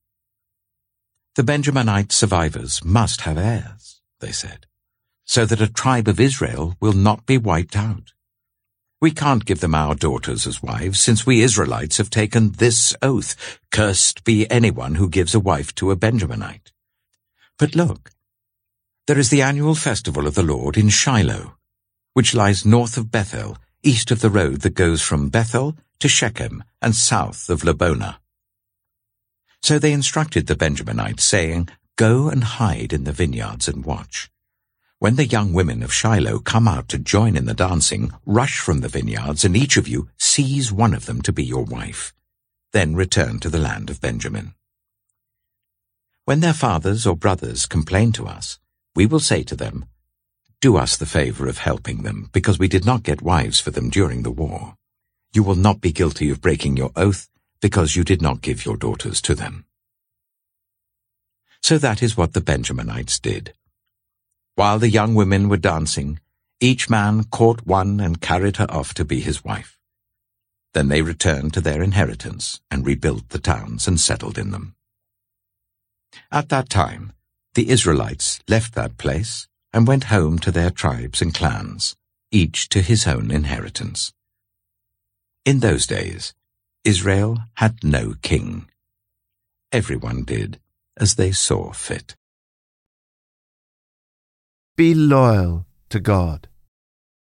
The 1.37 1.45
Benjaminite 1.45 2.11
survivors 2.11 2.85
must 2.85 3.21
have 3.21 3.39
heirs, 3.39 4.01
they 4.19 4.33
said, 4.33 4.67
so 5.25 5.47
that 5.47 5.61
a 5.61 5.73
tribe 5.73 6.09
of 6.09 6.19
Israel 6.19 6.75
will 6.81 6.93
not 6.93 7.27
be 7.27 7.39
wiped 7.39 7.77
out. 7.77 8.13
We 9.01 9.11
can't 9.11 9.47
give 9.47 9.61
them 9.61 9.75
our 9.75 9.95
daughters 9.95 10.47
as 10.47 10.63
wives, 10.63 11.01
since 11.01 11.25
we 11.25 11.41
Israelites 11.41 11.97
have 11.97 12.11
taken 12.11 12.53
this 12.53 12.95
oath, 13.01 13.59
Cursed 13.71 14.25
be 14.25 14.51
anyone 14.51 14.97
who 14.97 15.09
gives 15.09 15.35
a 15.35 15.41
wife 15.41 15.75
to 15.77 15.91
a 15.91 15.97
Benjaminite. 15.97 16.71
But 17.59 17.75
look, 17.75 18.11
there 19.07 19.19
is 19.19 19.31
the 19.31 19.41
annual 19.41 19.75
festival 19.75 20.27
of 20.27 20.35
the 20.35 20.43
Lord 20.43 20.77
in 20.77 20.91
Shiloh, 20.91 21.57
which 22.13 22.35
lies 22.35 22.67
north 22.67 22.99
of 22.99 23.11
Bethel, 23.11 23.57
east 23.83 24.11
of 24.11 24.21
the 24.21 24.29
road 24.29 24.61
that 24.61 24.75
goes 24.75 25.01
from 25.01 25.31
Bethel 25.31 25.77
to 26.01 26.09
Shechem 26.09 26.63
and 26.83 26.95
south 26.95 27.49
of 27.49 27.63
Lebonah. 27.63 28.19
So 29.63 29.79
they 29.79 29.93
instructed 29.93 30.47
the 30.47 30.57
Benjaminites, 30.57 31.21
saying, 31.21 31.71
Go 31.97 32.29
and 32.29 32.45
hide 32.45 32.93
in 32.93 33.05
the 33.05 33.13
vineyards 33.13 33.67
and 33.67 33.85
watch. 33.85 34.31
When 35.01 35.17
the 35.17 35.25
young 35.25 35.55
women 35.55 35.83
of 35.83 35.95
Shiloh 35.95 36.41
come 36.41 36.69
out 36.69 36.91
to 36.91 36.99
join 36.99 37.35
in 37.35 37.47
the 37.47 37.55
dancing, 37.55 38.13
rush 38.27 38.59
from 38.59 38.81
the 38.81 38.89
vineyards, 38.89 39.47
and 39.47 39.57
each 39.57 39.79
of 39.79 39.89
you 39.89 40.11
seize 40.19 40.71
one 40.71 40.93
of 40.93 41.07
them 41.07 41.23
to 41.23 41.33
be 41.33 41.43
your 41.43 41.65
wife. 41.65 42.13
Then 42.75 42.95
return 42.95 43.41
to 43.41 43.49
the 43.49 43.59
land 43.59 43.89
of 43.89 44.03
Benjamin. 44.03 44.53
When 46.27 46.41
their 46.41 46.53
fathers 46.53 47.07
or 47.07 47.17
brothers 47.17 47.65
complain 47.65 48.13
to 48.13 48.27
us, 48.27 48.59
we 48.95 49.07
will 49.07 49.21
say 49.21 49.43
to 49.45 49.57
them, 49.57 49.87
Do 50.61 50.77
us 50.77 50.99
the 50.99 51.07
favor 51.07 51.49
of 51.49 51.57
helping 51.57 52.03
them, 52.03 52.29
because 52.35 52.59
we 52.59 52.69
did 52.69 52.85
not 52.85 53.03
get 53.03 53.23
wives 53.23 53.59
for 53.59 53.71
them 53.71 53.89
during 53.89 54.23
the 54.23 54.31
war. 54.31 54.77
You 55.33 55.43
will 55.43 55.55
not 55.55 55.81
be 55.81 55.93
guilty 55.93 56.29
of 56.29 56.43
breaking 56.43 56.77
your 56.77 56.93
oath, 56.95 57.31
because 57.63 57.97
you 57.97 58.05
did 58.05 58.21
not 58.21 58.43
give 58.43 58.67
your 58.67 58.77
daughters 58.77 59.23
to 59.23 59.35
them. 59.35 59.65
So 61.63 61.79
that 61.79 62.03
is 62.03 62.19
what 62.19 62.35
the 62.35 62.43
Benjaminites 62.43 63.19
did. 63.19 63.55
While 64.55 64.79
the 64.79 64.91
young 64.91 65.15
women 65.15 65.49
were 65.49 65.57
dancing, 65.57 66.21
each 66.61 66.91
man 66.91 67.25
caught 67.25 67.67
one 67.67 68.01
and 68.01 68.21
carried 68.21 68.59
her 68.59 68.71
off 68.71 68.93
to 68.95 69.05
be 69.05 69.21
his 69.21 69.45
wife. 69.45 69.79
Then 70.75 70.89
they 70.89 71.03
returned 71.03 71.55
to 71.55 71.61
their 71.61 71.83
inheritance 71.83 72.61
and 72.71 72.87
rebuilt 72.87 73.31
the 73.31 73.39
towns 73.39 73.89
and 73.89 73.99
settled 73.99 74.39
in 74.39 74.51
them. 74.51 74.75
At 76.31 76.49
that 76.51 76.69
time, 76.69 77.13
the 77.55 77.71
Israelites 77.71 78.41
left 78.49 78.75
that 78.75 78.99
place 78.99 79.49
and 79.73 79.87
went 79.87 80.05
home 80.05 80.39
to 80.41 80.51
their 80.51 80.71
tribes 80.71 81.23
and 81.23 81.35
clans, 81.35 81.97
each 82.31 82.69
to 82.71 82.83
his 82.83 83.07
own 83.07 83.31
inheritance. 83.31 84.13
In 85.45 85.61
those 85.61 85.87
days, 85.87 86.35
Israel 86.85 87.39
had 87.55 87.83
no 87.83 88.15
king. 88.23 88.69
Everyone 89.73 90.23
did 90.25 90.61
as 90.97 91.15
they 91.15 91.33
saw 91.33 91.73
fit. 91.73 92.17
Be 94.81 94.95
loyal 94.95 95.67
to 95.91 96.01
God. 96.01 96.49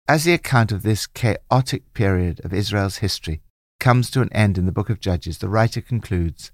As 0.07 0.25
the 0.25 0.33
account 0.33 0.71
of 0.71 0.83
this 0.83 1.07
chaotic 1.07 1.91
period 1.95 2.39
of 2.45 2.53
Israel's 2.53 2.97
history 2.97 3.41
comes 3.79 4.11
to 4.11 4.21
an 4.21 4.31
end 4.31 4.59
in 4.59 4.67
the 4.67 4.71
book 4.71 4.91
of 4.91 4.99
Judges, 4.99 5.39
the 5.39 5.49
writer 5.49 5.81
concludes 5.81 6.51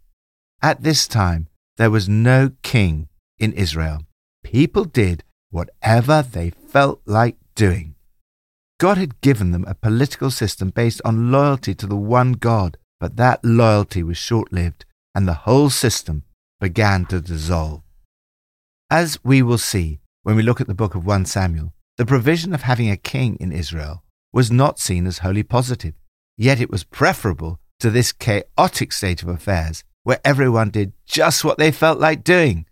At 0.62 0.84
this 0.84 1.06
time, 1.06 1.50
there 1.76 1.92
was 1.92 2.08
no 2.08 2.52
king 2.64 3.10
in 3.38 3.52
Israel. 3.52 4.04
People 4.46 4.86
did 4.86 5.26
whatever 5.50 6.22
they 6.22 6.52
felt 6.52 7.02
like 7.06 7.36
doing. 7.54 7.96
God 8.80 8.98
had 8.98 9.20
given 9.20 9.52
them 9.52 9.66
a 9.68 9.76
political 9.76 10.32
system 10.32 10.70
based 10.70 11.02
on 11.04 11.34
loyalty 11.34 11.76
to 11.76 11.86
the 11.86 11.98
one 11.98 12.32
God, 12.32 12.78
but 12.98 13.18
that 13.18 13.44
loyalty 13.44 14.04
was 14.04 14.18
short 14.18 14.54
lived 14.54 14.86
and 15.14 15.28
the 15.28 15.42
whole 15.44 15.70
system 15.70 16.24
began 16.62 17.06
to 17.08 17.20
dissolve. 17.20 17.82
As 18.90 19.20
we 19.22 19.42
will 19.42 19.58
see 19.58 20.00
when 20.28 20.36
we 20.36 20.44
look 20.44 20.60
at 20.60 20.68
the 20.68 20.76
book 20.76 20.94
of 20.94 21.06
1 21.06 21.24
Samuel, 21.24 21.72
the 21.96 22.06
provision 22.06 22.54
of 22.54 22.64
having 22.64 22.92
a 22.92 22.98
king 22.98 23.38
in 23.40 23.54
Israel 23.54 24.04
was 24.34 24.52
not 24.52 24.78
seen 24.78 25.08
as 25.08 25.20
wholly 25.20 25.42
positive, 25.42 25.94
yet 26.36 26.60
it 26.60 26.70
was 26.70 26.84
preferable 26.84 27.62
to 27.80 27.90
this 27.90 28.12
chaotic 28.12 28.92
state 28.92 29.24
of 29.24 29.30
affairs 29.30 29.86
where 30.04 30.20
everyone 30.26 30.70
did 30.70 30.92
just 31.06 31.46
what 31.46 31.58
they 31.58 31.72
felt 31.72 31.98
like 31.98 32.26
doing. 32.26 32.66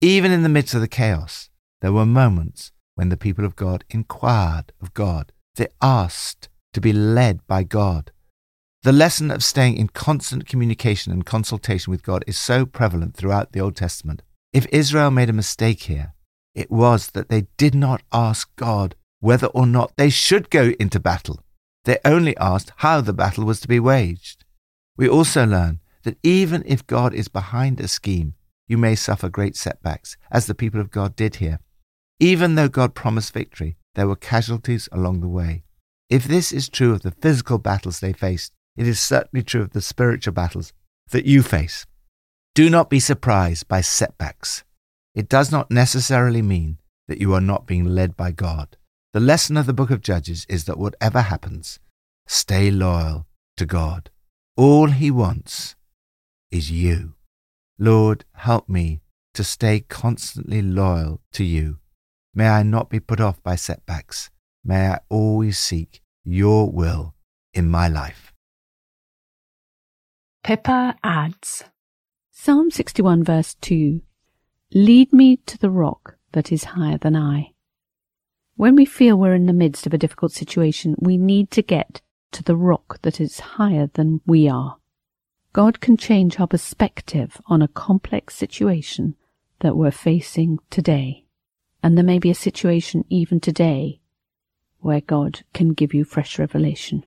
Even 0.00 0.30
in 0.30 0.44
the 0.44 0.48
midst 0.48 0.72
of 0.72 0.80
the 0.80 0.86
chaos, 0.86 1.50
there 1.80 1.92
were 1.92 2.06
moments 2.06 2.70
when 2.94 3.08
the 3.08 3.16
people 3.16 3.44
of 3.44 3.56
God 3.56 3.82
inquired 3.90 4.72
of 4.80 4.94
God. 4.94 5.32
They 5.56 5.66
asked 5.82 6.48
to 6.74 6.80
be 6.80 6.92
led 6.92 7.44
by 7.48 7.64
God. 7.64 8.12
The 8.84 8.92
lesson 8.92 9.32
of 9.32 9.42
staying 9.42 9.78
in 9.78 9.88
constant 9.88 10.46
communication 10.46 11.10
and 11.10 11.26
consultation 11.26 11.90
with 11.90 12.04
God 12.04 12.22
is 12.28 12.38
so 12.38 12.64
prevalent 12.64 13.16
throughout 13.16 13.50
the 13.50 13.60
Old 13.60 13.74
Testament. 13.74 14.22
If 14.52 14.68
Israel 14.70 15.10
made 15.10 15.28
a 15.28 15.32
mistake 15.32 15.82
here, 15.82 16.13
it 16.54 16.70
was 16.70 17.10
that 17.10 17.28
they 17.28 17.46
did 17.56 17.74
not 17.74 18.02
ask 18.12 18.54
God 18.56 18.94
whether 19.20 19.46
or 19.48 19.66
not 19.66 19.96
they 19.96 20.10
should 20.10 20.50
go 20.50 20.72
into 20.78 21.00
battle. 21.00 21.40
They 21.84 21.98
only 22.04 22.36
asked 22.36 22.72
how 22.76 23.00
the 23.00 23.12
battle 23.12 23.44
was 23.44 23.60
to 23.60 23.68
be 23.68 23.80
waged. 23.80 24.44
We 24.96 25.08
also 25.08 25.44
learn 25.46 25.80
that 26.04 26.18
even 26.22 26.62
if 26.66 26.86
God 26.86 27.14
is 27.14 27.28
behind 27.28 27.80
a 27.80 27.88
scheme, 27.88 28.34
you 28.68 28.78
may 28.78 28.94
suffer 28.94 29.28
great 29.28 29.56
setbacks, 29.56 30.16
as 30.30 30.46
the 30.46 30.54
people 30.54 30.80
of 30.80 30.90
God 30.90 31.16
did 31.16 31.36
here. 31.36 31.58
Even 32.20 32.54
though 32.54 32.68
God 32.68 32.94
promised 32.94 33.32
victory, 33.32 33.76
there 33.94 34.06
were 34.06 34.16
casualties 34.16 34.88
along 34.92 35.20
the 35.20 35.28
way. 35.28 35.64
If 36.08 36.24
this 36.24 36.52
is 36.52 36.68
true 36.68 36.92
of 36.92 37.02
the 37.02 37.10
physical 37.10 37.58
battles 37.58 38.00
they 38.00 38.12
faced, 38.12 38.52
it 38.76 38.86
is 38.86 39.00
certainly 39.00 39.42
true 39.42 39.62
of 39.62 39.70
the 39.70 39.80
spiritual 39.80 40.32
battles 40.32 40.72
that 41.10 41.26
you 41.26 41.42
face. 41.42 41.86
Do 42.54 42.70
not 42.70 42.90
be 42.90 43.00
surprised 43.00 43.68
by 43.68 43.80
setbacks. 43.80 44.64
It 45.14 45.28
does 45.28 45.52
not 45.52 45.70
necessarily 45.70 46.42
mean 46.42 46.78
that 47.06 47.20
you 47.20 47.34
are 47.34 47.40
not 47.40 47.66
being 47.66 47.84
led 47.84 48.16
by 48.16 48.32
God. 48.32 48.76
The 49.12 49.20
lesson 49.20 49.56
of 49.56 49.66
the 49.66 49.72
book 49.72 49.90
of 49.90 50.00
Judges 50.00 50.44
is 50.48 50.64
that 50.64 50.78
whatever 50.78 51.22
happens, 51.22 51.78
stay 52.26 52.70
loyal 52.70 53.26
to 53.56 53.64
God. 53.64 54.10
All 54.56 54.88
he 54.88 55.10
wants 55.10 55.76
is 56.50 56.70
you. 56.70 57.14
Lord, 57.78 58.24
help 58.32 58.68
me 58.68 59.02
to 59.34 59.44
stay 59.44 59.80
constantly 59.80 60.62
loyal 60.62 61.20
to 61.32 61.44
you. 61.44 61.78
May 62.34 62.48
I 62.48 62.64
not 62.64 62.90
be 62.90 62.98
put 62.98 63.20
off 63.20 63.40
by 63.42 63.54
setbacks. 63.54 64.30
May 64.64 64.88
I 64.88 65.00
always 65.08 65.58
seek 65.58 66.00
your 66.24 66.70
will 66.70 67.14
in 67.52 67.68
my 67.68 67.86
life. 67.86 68.32
Pippa 70.42 70.96
adds 71.02 71.64
Psalm 72.32 72.70
61, 72.70 73.22
verse 73.22 73.54
2 73.60 74.02
Lead 74.76 75.12
me 75.12 75.36
to 75.36 75.56
the 75.56 75.70
rock 75.70 76.16
that 76.32 76.50
is 76.50 76.64
higher 76.64 76.98
than 76.98 77.14
I. 77.14 77.52
When 78.56 78.74
we 78.74 78.84
feel 78.84 79.16
we're 79.16 79.36
in 79.36 79.46
the 79.46 79.52
midst 79.52 79.86
of 79.86 79.94
a 79.94 79.98
difficult 79.98 80.32
situation, 80.32 80.96
we 80.98 81.16
need 81.16 81.52
to 81.52 81.62
get 81.62 82.00
to 82.32 82.42
the 82.42 82.56
rock 82.56 83.00
that 83.02 83.20
is 83.20 83.38
higher 83.38 83.88
than 83.94 84.20
we 84.26 84.48
are. 84.48 84.78
God 85.52 85.80
can 85.80 85.96
change 85.96 86.40
our 86.40 86.48
perspective 86.48 87.40
on 87.46 87.62
a 87.62 87.68
complex 87.68 88.34
situation 88.34 89.14
that 89.60 89.76
we're 89.76 89.92
facing 89.92 90.58
today. 90.70 91.24
And 91.80 91.96
there 91.96 92.04
may 92.04 92.18
be 92.18 92.30
a 92.30 92.34
situation 92.34 93.04
even 93.08 93.38
today 93.38 94.00
where 94.80 95.02
God 95.02 95.44
can 95.52 95.68
give 95.68 95.94
you 95.94 96.04
fresh 96.04 96.36
revelation. 96.36 97.06